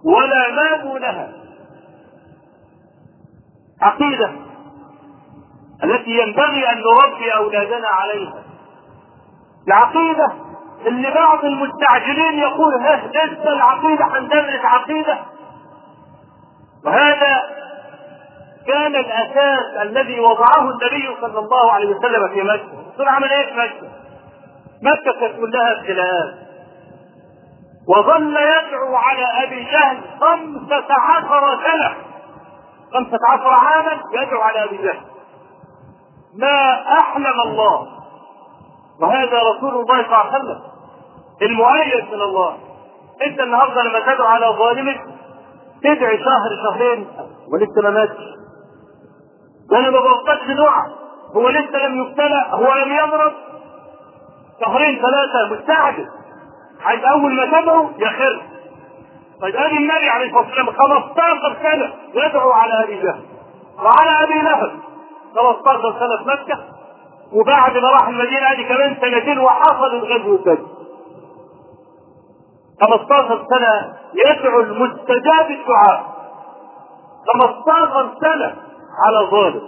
ولا 0.05 0.51
ما 0.51 0.77
دونها 0.77 1.33
عقيدة 3.83 4.31
التي 5.85 6.11
ينبغي 6.11 6.73
أن 6.73 6.77
نربي 6.83 7.35
أولادنا 7.37 7.89
عليها. 7.89 8.43
العقيدة 9.69 10.33
اللي 10.87 11.11
بعض 11.11 11.45
المستعجلين 11.45 12.39
يقول 12.39 12.75
ها 12.83 12.97
لسه 12.97 13.53
العقيدة 13.53 14.05
هندرس 14.05 14.65
عقيدة. 14.65 15.19
وهذا 16.85 17.43
كان 18.67 18.97
الأساس 18.97 19.83
الذي 19.83 20.21
وضعه 20.21 20.61
النبي 20.61 21.09
صلى 21.21 21.39
الله 21.39 21.73
عليه 21.73 21.97
وسلم 21.97 22.29
في 22.29 22.43
مكة. 22.43 22.81
الرسول 22.87 23.09
عمل 23.09 23.31
إيه 23.31 23.47
في 23.47 23.55
مكة؟ 23.59 23.89
مكة 24.83 25.21
كانت 25.21 25.37
كلها 25.41 25.81
ابتلاءات 25.81 26.35
وظل 27.89 28.37
يدعو 28.37 28.97
على 28.97 29.25
أبي 29.45 29.65
جهل 29.65 29.99
خمسة 30.21 30.95
عشر 30.95 31.59
سنة. 31.65 32.08
خمسة 32.95 33.19
عشر 33.29 33.49
عاما 33.49 34.03
يدعو 34.13 34.41
على 34.41 34.65
أبي 34.65 34.77
جهل 34.77 35.01
ما 36.39 36.83
أحلم 37.01 37.41
الله. 37.47 37.89
وهذا 39.01 39.39
رسول 39.43 39.75
الله 39.75 39.87
صلى 39.87 40.05
الله 40.05 40.17
عليه 40.17 40.39
وسلم. 40.39 40.61
المؤيد 41.43 42.05
من 42.13 42.23
الله. 42.23 42.59
إنت 43.27 43.41
النهارده 43.41 43.83
لما 43.83 44.15
تدعو 44.15 44.27
على 44.27 44.47
ظالمك 44.47 45.01
تدعي 45.83 46.19
شهر 46.19 46.51
شهرين 46.63 47.09
ولسه 47.53 47.83
ما 47.83 47.91
ماتش. 47.91 48.23
وأنا 49.73 49.91
ما 49.91 50.01
بوقتش 50.01 50.51
دعاء. 50.57 50.91
هو 51.37 51.49
لسه 51.49 51.87
لم 51.87 52.03
يبتلى 52.03 52.47
هو 52.51 52.75
لم 52.75 52.93
يمرض. 52.93 53.33
شهرين 54.65 55.03
ثلاثة 55.03 55.55
مستعجل. 55.55 56.09
عايز 56.83 57.05
أول 57.05 57.37
ما 57.37 57.61
تدعو 57.61 57.91
يخر 57.99 58.43
طيب 59.43 59.57
ادي 59.57 59.77
النبي 59.77 60.09
عليه 60.09 60.27
الصلاة 60.27 60.47
والسلام 60.47 60.67
15 60.75 61.57
سنة 61.63 61.93
يدعو 62.25 62.51
على 62.51 62.85
أبي 62.85 62.95
جهل 63.03 63.23
وعلى 63.79 64.25
أبي 64.25 64.43
لهب. 64.43 64.73
13 65.35 65.83
سنة 65.83 66.17
في 66.25 66.25
مكة 66.29 66.65
وبعد 67.33 67.77
ما 67.79 67.89
راح 67.91 68.09
المدينة 68.09 68.53
ادي 68.53 68.65
كمان 68.65 68.97
سنتين 69.01 69.39
وحصل 69.39 69.87
الغزو 69.95 70.37
بدر 70.37 70.59
15 72.83 73.47
سنة 73.51 73.97
يدعو 74.27 74.61
المستجاب 74.61 75.51
الدعاء. 75.51 76.05
15 77.35 78.11
سنة 78.21 78.57
على 79.07 79.27
ظالم. 79.31 79.63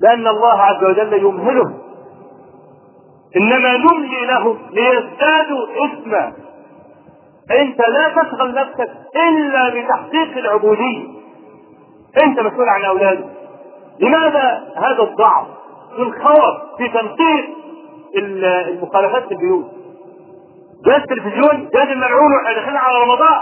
لأن 0.00 0.26
الله 0.26 0.62
عز 0.62 0.84
وجل 0.84 1.12
يمهله. 1.12 1.74
إنما 3.36 3.76
نملي 3.76 4.26
لهم 4.26 4.58
ليزدادوا 4.70 5.66
إثما. 5.84 6.32
انت 7.50 7.78
لا 7.88 8.22
تشغل 8.22 8.54
نفسك 8.54 8.90
إلا 9.16 9.68
بتحقيق 9.68 10.36
العبودية. 10.38 11.04
انت 12.24 12.40
مسؤول 12.40 12.68
عن 12.68 12.84
اولادك 12.84 13.26
لماذا 14.00 14.72
هذا 14.76 15.02
الضعف 15.02 15.46
في 15.96 16.02
الخوف 16.02 16.76
في 16.78 16.88
تنقيط 16.88 17.44
المخالفات 18.68 19.24
في 19.24 19.34
البيوت؟ 19.34 19.64
جهاز 20.86 21.00
التلفزيون 21.00 21.68
جهاز 21.74 21.88
الملعون 21.88 22.32
وإحنا 22.32 22.54
داخلين 22.54 22.76
على 22.76 22.98
رمضان. 22.98 23.40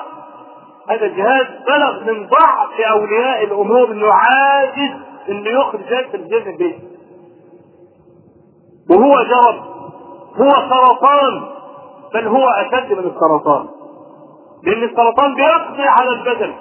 هذا 0.88 1.06
الجهاز 1.06 1.46
بلغ 1.66 2.12
من 2.12 2.26
ضعف 2.26 2.80
أولياء 2.90 3.44
الأمور 3.44 3.92
إنه 3.92 4.06
عاجز 4.12 4.90
إنه 5.28 5.50
يخرج 5.50 5.80
جهاز 5.80 6.04
التلفزيون 6.04 6.42
من 6.42 6.48
البيت. 6.48 6.76
وهو 8.90 9.14
جرب. 9.14 9.62
هو 10.36 10.50
سرطان. 10.50 11.42
بل 12.14 12.26
هو 12.26 12.48
أشد 12.48 12.92
من 12.92 13.10
السرطان. 13.10 13.68
لأن 14.66 14.82
السرطان 14.82 15.34
بيقضي 15.34 15.82
على 15.82 16.10
البدن. 16.10 16.54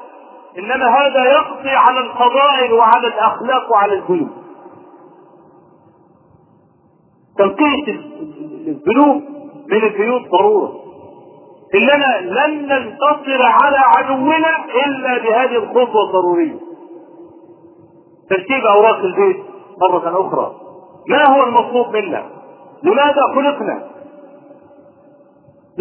إنما 0.58 0.88
هذا 0.88 1.26
يقضي 1.26 1.70
على 1.70 2.00
الفضائل 2.00 2.74
وعلى 2.74 3.08
الأخلاق 3.08 3.72
وعلى 3.72 3.94
الدين 3.94 4.32
تنقية 7.38 7.88
الذنوب 8.68 9.24
من 9.72 9.84
البيوت 9.84 10.22
ضرورة. 10.30 10.74
إننا 11.76 12.22
لن 12.22 12.68
ننتصر 12.68 13.42
على 13.42 13.78
عدونا 13.78 14.66
إلا 14.86 15.18
بهذه 15.18 15.56
الخطوة 15.56 16.04
الضرورية. 16.04 16.60
ترتيب 18.30 18.66
أوراق 18.66 18.98
البيت 18.98 19.38
مرة 19.82 20.28
أخرى. 20.28 20.56
ما 21.10 21.28
هو 21.28 21.44
المطلوب 21.44 21.96
منا؟ 21.96 22.24
لماذا 22.84 23.22
خلقنا؟ 23.36 23.90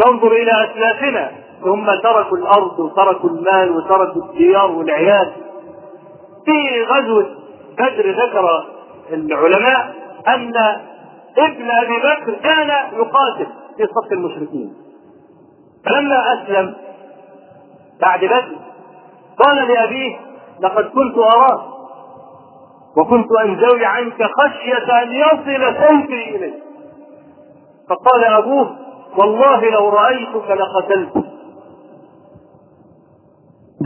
ننظر 0.07 0.33
إلى 0.33 0.51
أسلافنا. 0.65 1.42
ثم 1.65 1.87
تركوا 2.03 2.39
الأرض 2.39 2.79
وتركوا 2.79 3.31
المال 3.31 3.77
وتركوا 3.77 4.23
الديار 4.23 4.71
والعيال. 4.71 5.33
في 6.45 6.83
غزوة 6.85 7.27
بدر 7.79 8.11
ذكر 8.11 8.65
العلماء 9.13 9.95
أن 10.29 10.53
ابن 11.39 11.71
أبي 11.71 11.97
بكر 11.99 12.35
كان 12.43 12.69
يقاتل 12.93 13.47
في 13.77 13.87
صف 13.87 14.13
المشركين. 14.13 14.75
فلما 15.87 16.23
أسلم 16.35 16.75
بعد 18.01 18.25
بدر 18.25 18.57
قال 19.39 19.57
لأبيه 19.69 20.17
لقد 20.61 20.85
كنت 20.85 21.19
اراك 21.19 21.61
وكنت 22.97 23.29
انزوي 23.45 23.85
عنك 23.85 24.23
خشية 24.23 25.03
أن 25.03 25.13
يصل 25.13 25.75
سيفي 25.75 26.37
إليك. 26.37 26.55
فقال 27.89 28.25
أبوه 28.25 28.77
والله 29.19 29.71
لو 29.71 29.89
رأيتك 29.89 30.51
لقتلتك 30.51 31.32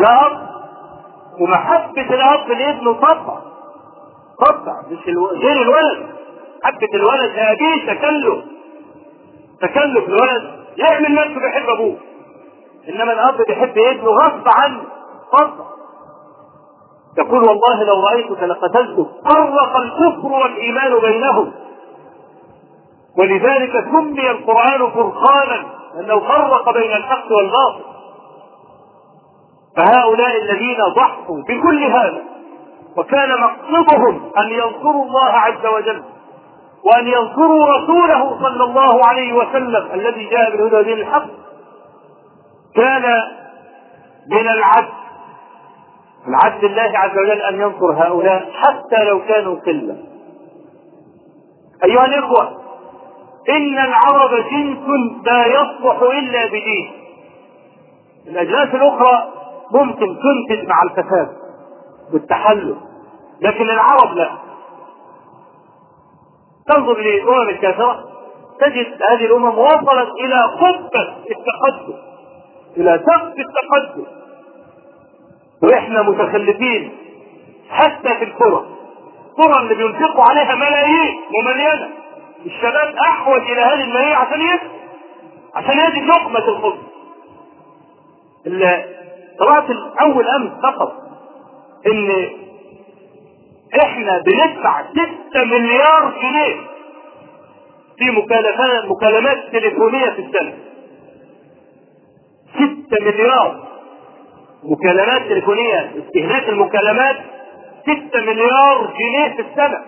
ده 0.06 0.26
اب 0.26 0.46
ومحبة 1.40 2.14
الأب 2.14 2.48
لابنه 2.50 2.92
طبعا 2.92 3.40
قطع 4.40 4.82
مش 4.90 5.08
ألو... 5.08 5.26
غير 5.26 5.62
الولد. 5.62 6.06
حبة 6.64 6.88
الولد 6.94 7.30
هذه 7.38 7.86
تكلف. 7.94 8.44
تكلف 9.60 10.04
الولد. 10.08 10.42
يعمل 10.76 11.14
نفسه 11.14 11.40
بيحب 11.40 11.68
أبوه. 11.70 11.96
إنما 12.88 13.12
الأب 13.12 13.46
بيحب 13.46 13.78
ابنه 13.78 14.10
غصب 14.10 14.48
عنه. 14.56 14.82
قطع 15.32 15.64
يقول 17.18 17.38
والله 17.48 17.84
لو 17.84 18.00
رأيتك 18.06 18.42
لقتلتك 18.42 19.06
فرق 19.24 19.76
الكفر 19.76 20.32
والإيمان 20.32 21.00
بينهم. 21.00 21.52
ولذلك 23.18 23.72
سمي 23.92 24.30
القرآن 24.30 24.90
فرقانا. 24.90 25.66
لأنه 25.94 26.20
فرق 26.20 26.72
بين 26.72 26.90
الحق 26.92 27.32
والباطل. 27.32 27.95
فهؤلاء 29.76 30.36
الذين 30.42 30.78
ضحوا 30.96 31.42
بكل 31.48 31.84
هذا 31.84 32.22
وكان 32.96 33.28
مقصدهم 33.40 34.30
أن 34.38 34.50
ينصروا 34.50 35.04
الله 35.04 35.30
عز 35.32 35.66
وجل 35.66 36.02
وأن 36.84 37.06
ينصروا 37.06 37.66
رسوله 37.66 38.38
صلى 38.42 38.64
الله 38.64 39.06
عليه 39.06 39.32
وسلم 39.32 39.88
الذي 39.94 40.24
جاء 40.24 40.50
بالهدى 40.50 40.76
ودين 40.76 40.98
الحق. 40.98 41.26
كان 42.74 43.02
من 44.30 44.48
العدل 44.48 44.88
العدل 46.28 46.66
الله 46.66 46.98
عز 46.98 47.18
وجل 47.18 47.42
أن 47.42 47.60
ينصر 47.60 47.92
هؤلاء 47.92 48.50
حتى 48.52 49.04
لو 49.04 49.20
كانوا 49.20 49.54
قلة. 49.54 49.96
أيها 51.84 52.04
الإخوة 52.04 52.48
إن 53.48 53.78
العرب 53.78 54.30
جنس 54.30 54.88
لا 55.26 55.46
يصلح 55.46 56.02
إلا 56.02 56.46
بدين. 56.46 56.92
الأجناس 58.28 58.74
الأخرى 58.74 59.35
ممكن 59.72 60.06
تنتج 60.06 60.68
مع 60.68 60.82
الفساد 60.82 61.36
والتحلل 62.12 62.76
لكن 63.40 63.70
العرب 63.70 64.14
لا. 64.16 64.30
تنظر 66.68 66.98
للامم 66.98 67.48
الكافره 67.48 68.04
تجد 68.60 68.86
هذه 69.10 69.26
الأمم 69.26 69.58
وصلت 69.58 70.08
إلى 70.24 70.42
قبة 70.42 71.16
التقدم 71.30 71.98
إلى 72.76 73.00
سقف 73.06 73.34
التقدم. 73.38 74.06
وإحنا 75.62 76.02
متخلفين 76.02 76.92
حتى 77.70 78.08
في 78.18 78.24
القرى. 78.24 78.66
القرى 79.38 79.62
اللي 79.62 79.74
بينفقوا 79.74 80.24
عليها 80.24 80.54
ملايين 80.54 81.14
ومليانة. 81.38 81.88
الشباب 82.46 82.94
أحوج 83.08 83.40
إلى 83.40 83.60
هذه 83.60 83.84
الملايين 83.84 84.16
عشان 84.16 84.40
يجد 84.40 84.70
عشان 85.54 85.78
يجد 85.78 86.04
لقمة 86.06 86.38
الخبز 86.48 86.78
قرات 89.40 89.64
اول 90.00 90.28
أمس 90.28 90.52
فقط. 90.62 90.92
إن 91.86 92.28
إحنا 93.82 94.22
بندفع 94.26 94.82
6 95.32 95.44
مليار 95.44 96.12
جنيه 96.22 96.56
في 97.98 98.10
مكالمات 98.10 98.84
مكالمات 98.84 99.38
تليفونية 99.52 100.10
في 100.10 100.18
السنة. 100.26 100.54
6 102.54 103.04
مليار. 103.04 103.66
مكالمات 104.64 105.22
تليفونية 105.22 105.92
استهلاك 105.98 106.48
المكالمات 106.48 107.16
6 107.82 108.20
مليار 108.20 108.86
جنيه 108.98 109.36
في 109.36 109.40
السنة. 109.42 109.84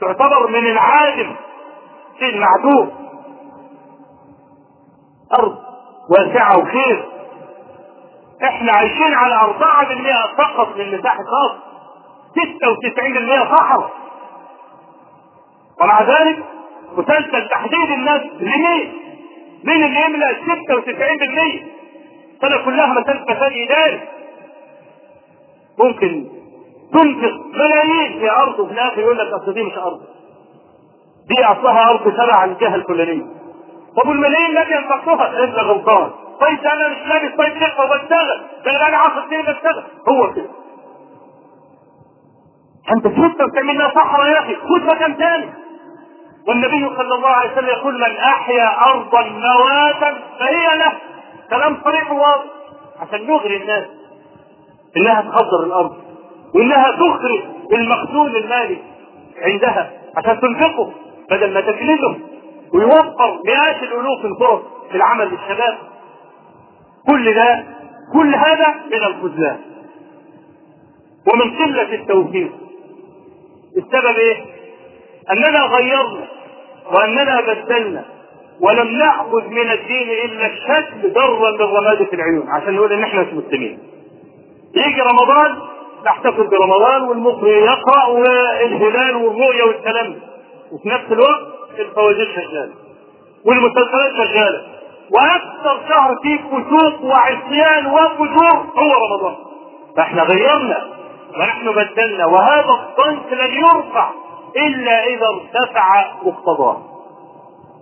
تعتبر 0.00 0.48
من 0.48 0.66
العادم 0.66 1.34
شيء 2.18 2.38
معدوم. 2.38 2.90
أرض 5.38 5.58
واسعة 6.10 6.58
وخير. 6.58 7.13
إحنا 8.44 8.72
عايشين 8.72 9.14
على 9.14 9.34
4% 9.34 10.36
فقط 10.38 10.76
من 10.76 10.98
مساحة 10.98 11.18
الأرض 11.20 11.58
96% 13.50 13.56
صحراء 13.56 13.90
ومع 15.80 16.02
ذلك 16.02 16.44
مسلسل 16.96 17.48
تحديد 17.48 17.90
الناس 17.90 18.20
لمين؟ 18.40 18.92
مين 19.64 19.84
اللي 19.84 20.04
يملأ 20.04 20.32
96%؟ 20.32 21.64
السنة 22.42 22.64
كلها 22.64 22.86
مسألة 22.86 23.24
فساد 23.24 23.52
إداري 23.52 24.00
ممكن 25.78 26.28
تنفق 26.92 27.34
ملايين 27.54 28.18
في 28.20 28.30
أرض 28.30 28.60
وفي 28.60 28.72
الآخر 28.72 28.98
يقول 29.00 29.18
لك 29.18 29.26
أصل 29.42 29.54
دي 29.54 29.62
مش 29.62 29.78
أرض. 29.78 30.00
دي 31.28 31.44
أصلها 31.44 31.90
أرض 31.90 32.12
تبع 32.12 32.44
الجهة 32.44 32.74
الفلانية. 32.74 33.22
طب 34.02 34.08
والملايين 34.08 34.58
التي 34.58 34.78
أنفقتها 34.78 35.44
أنت 35.44 35.54
غلطان. 35.54 36.10
طيب 36.40 36.58
أنا 36.66 36.88
مش 36.88 37.08
لابس 37.08 37.36
طيب 37.38 37.60
شقة 37.60 37.84
وبشتغل 37.84 38.40
ده 38.64 38.70
أنا 38.70 38.78
بقالي 38.78 38.96
10 38.96 39.24
سنين 39.30 39.42
بشتغل 39.42 39.82
هو 40.08 40.32
كده. 40.32 40.48
أنت 42.92 43.04
تفوت 43.06 43.40
وتعمل 43.42 43.78
لها 43.78 43.88
صحراء 43.94 44.26
يا 44.28 44.38
أخي. 44.38 44.54
خد 44.56 44.82
مكان 44.94 45.14
ثاني 45.14 45.48
والنبي 46.48 46.96
صلى 46.96 47.14
الله 47.14 47.28
عليه 47.28 47.52
وسلم 47.52 47.66
يقول 47.68 47.94
من 47.94 48.16
أحيا 48.16 48.90
أرضا 48.90 49.22
مواتا 49.22 50.14
فهي 50.38 50.78
له. 50.78 50.92
كلام 51.50 51.76
صريح 51.84 52.12
وواضح. 52.12 52.44
عشان 53.00 53.26
نغري 53.26 53.56
الناس. 53.56 53.84
إنها 54.96 55.20
تخضر 55.20 55.64
الأرض. 55.66 55.96
وإنها 56.54 56.90
تخرج 56.90 57.40
المخزون 57.72 58.36
المالي 58.36 58.78
عندها 59.42 59.90
عشان 60.16 60.40
تنفقه 60.40 60.92
بدل 61.30 61.54
ما 61.54 61.60
تجلده 61.60 62.14
ويوفر 62.74 63.40
مئات 63.46 63.82
الألوف 63.82 64.24
الفرص 64.24 64.60
في 64.90 64.96
العمل 64.96 65.28
للشباب. 65.28 65.78
كل 67.08 67.34
ده 67.34 67.64
كل 68.12 68.34
هذا 68.34 68.74
من 68.86 69.04
الخذلان 69.04 69.58
ومن 71.32 71.56
قلة 71.58 71.94
التوفيق. 71.94 72.52
السبب 73.76 74.16
إيه؟ 74.18 74.36
أننا 75.32 75.60
غيرنا 75.64 76.26
وأننا 76.92 77.40
بدلنا 77.40 78.04
ولم 78.60 78.88
نأخذ 78.88 79.48
من 79.48 79.70
الدين 79.70 80.08
إلا 80.24 80.46
الشكل 80.46 81.12
ضرا 81.12 81.50
للرماد 81.50 82.02
في 82.02 82.16
العيون. 82.16 82.48
عشان 82.48 82.74
نقول 82.74 82.92
إن 82.92 83.02
إحنا 83.02 83.20
مش 83.20 83.32
مسلمين. 83.32 83.78
يجي 84.76 85.00
رمضان 85.00 85.56
نحتفل 86.06 86.46
برمضان 86.46 87.02
والمصري 87.02 87.50
يقرأ 87.50 88.06
والهلال 88.06 89.16
والرؤيه 89.16 89.62
والكلام 89.64 90.16
وفي 90.72 90.88
نفس 90.88 91.12
الوقت 91.12 91.40
الفوازير 91.78 92.28
شغالة. 92.34 92.72
والمسلسلات 93.44 94.12
شغالة. 94.16 94.62
وأكثر 95.12 95.88
شهر 95.88 96.16
فيه 96.22 96.38
فسوق 96.38 97.04
وعصيان 97.04 97.86
وفجور 97.86 98.56
هو 98.78 98.92
رمضان. 99.04 99.34
فإحنا 99.96 100.22
غيرنا 100.22 100.86
ونحن 101.36 101.72
بدلنا 101.72 102.26
وهذا 102.26 102.70
الضنك 102.70 103.32
لن 103.32 103.54
يرفع 103.54 104.10
إلا 104.56 105.04
إذا 105.04 105.26
ارتفع 105.26 106.04
مقتضاه. 106.22 106.82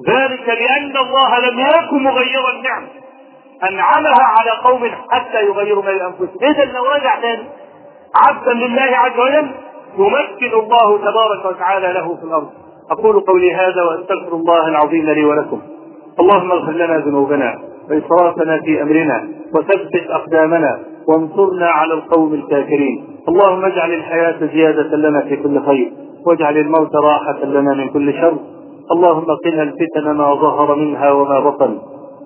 ذلك 0.08 0.48
لأن 0.48 0.96
الله 0.96 1.38
لم 1.38 1.60
يكن 1.60 2.02
مغيرا 2.02 2.52
نعمه 2.62 2.88
أنعمها 3.68 4.22
على 4.22 4.50
قوم 4.50 4.90
حتى 5.10 5.42
يغيروا 5.46 5.82
ما 5.82 5.92
بانفسهم 5.92 6.38
إذا 6.42 6.64
لو 6.64 6.84
تاني 7.22 7.48
عبدا 8.14 8.52
لله 8.52 8.96
عز 8.96 9.18
وجل 9.18 9.50
يمكن 9.98 10.58
الله 10.58 10.98
تبارك 10.98 11.44
وتعالى 11.44 11.92
له 11.92 12.16
في 12.16 12.24
الأرض. 12.24 12.50
أقول 12.90 13.20
قولي 13.20 13.54
هذا 13.54 13.82
وأستغفر 13.82 14.36
الله 14.36 14.68
العظيم 14.68 15.10
لي 15.10 15.24
ولكم. 15.24 15.62
اللهم 16.20 16.52
اغفر 16.52 16.72
لنا 16.72 16.98
ذنوبنا 16.98 17.54
واسرافنا 17.90 18.60
في 18.64 18.82
أمرنا 18.82 19.28
وثبت 19.54 20.10
أقدامنا 20.10 20.78
وانصرنا 21.08 21.66
على 21.66 21.94
القوم 21.94 22.34
الكافرين. 22.34 23.04
اللهم 23.28 23.64
اجعل 23.64 23.92
الحياة 23.92 24.38
زيادة 24.54 24.96
لنا 24.96 25.20
في 25.20 25.36
كل 25.36 25.60
خير 25.60 25.92
واجعل 26.26 26.56
الموت 26.56 26.96
راحة 26.96 27.44
لنا 27.44 27.74
من 27.74 27.88
كل 27.88 28.12
شر. 28.12 28.36
اللهم 28.92 29.26
قنا 29.44 29.62
الفتن 29.62 30.10
ما 30.10 30.34
ظهر 30.34 30.74
منها 30.74 31.12
وما 31.12 31.40
بطن. 31.40 31.78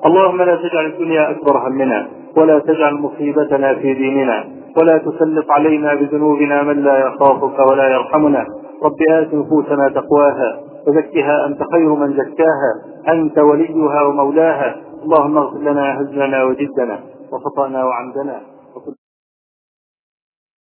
اللهم 0.07 0.43
لا 0.43 0.57
تجعل 0.57 0.87
الدنيا 0.87 1.31
أكبر 1.31 1.69
همنا 1.69 2.07
ولا 2.37 2.59
تجعل 2.59 2.95
مصيبتنا 2.95 3.75
في 3.75 3.95
ديننا 3.95 4.45
ولا 4.77 4.99
تسلط 4.99 5.51
علينا 5.51 5.95
بذنوبنا 5.95 6.63
من 6.63 6.83
لا 6.83 6.99
يخافك 6.99 7.59
ولا 7.71 7.89
يرحمنا. 7.89 8.47
رب 8.85 9.01
آت 9.11 9.35
نفوسنا 9.35 9.89
تقواها 9.89 10.61
وزكها 10.89 11.47
أنت 11.47 11.61
خير 11.73 11.95
من 11.95 12.13
زكاها. 12.13 12.73
أنت 13.09 13.39
وليها 13.39 14.03
ومولاها. 14.03 14.77
اللهم 15.05 15.39
اغفر 15.39 15.59
لنا 15.59 16.01
هزلنا 16.01 16.45
وجدنا 16.45 16.99
وخطأنا 17.33 17.85
وعمدنا. 17.85 18.41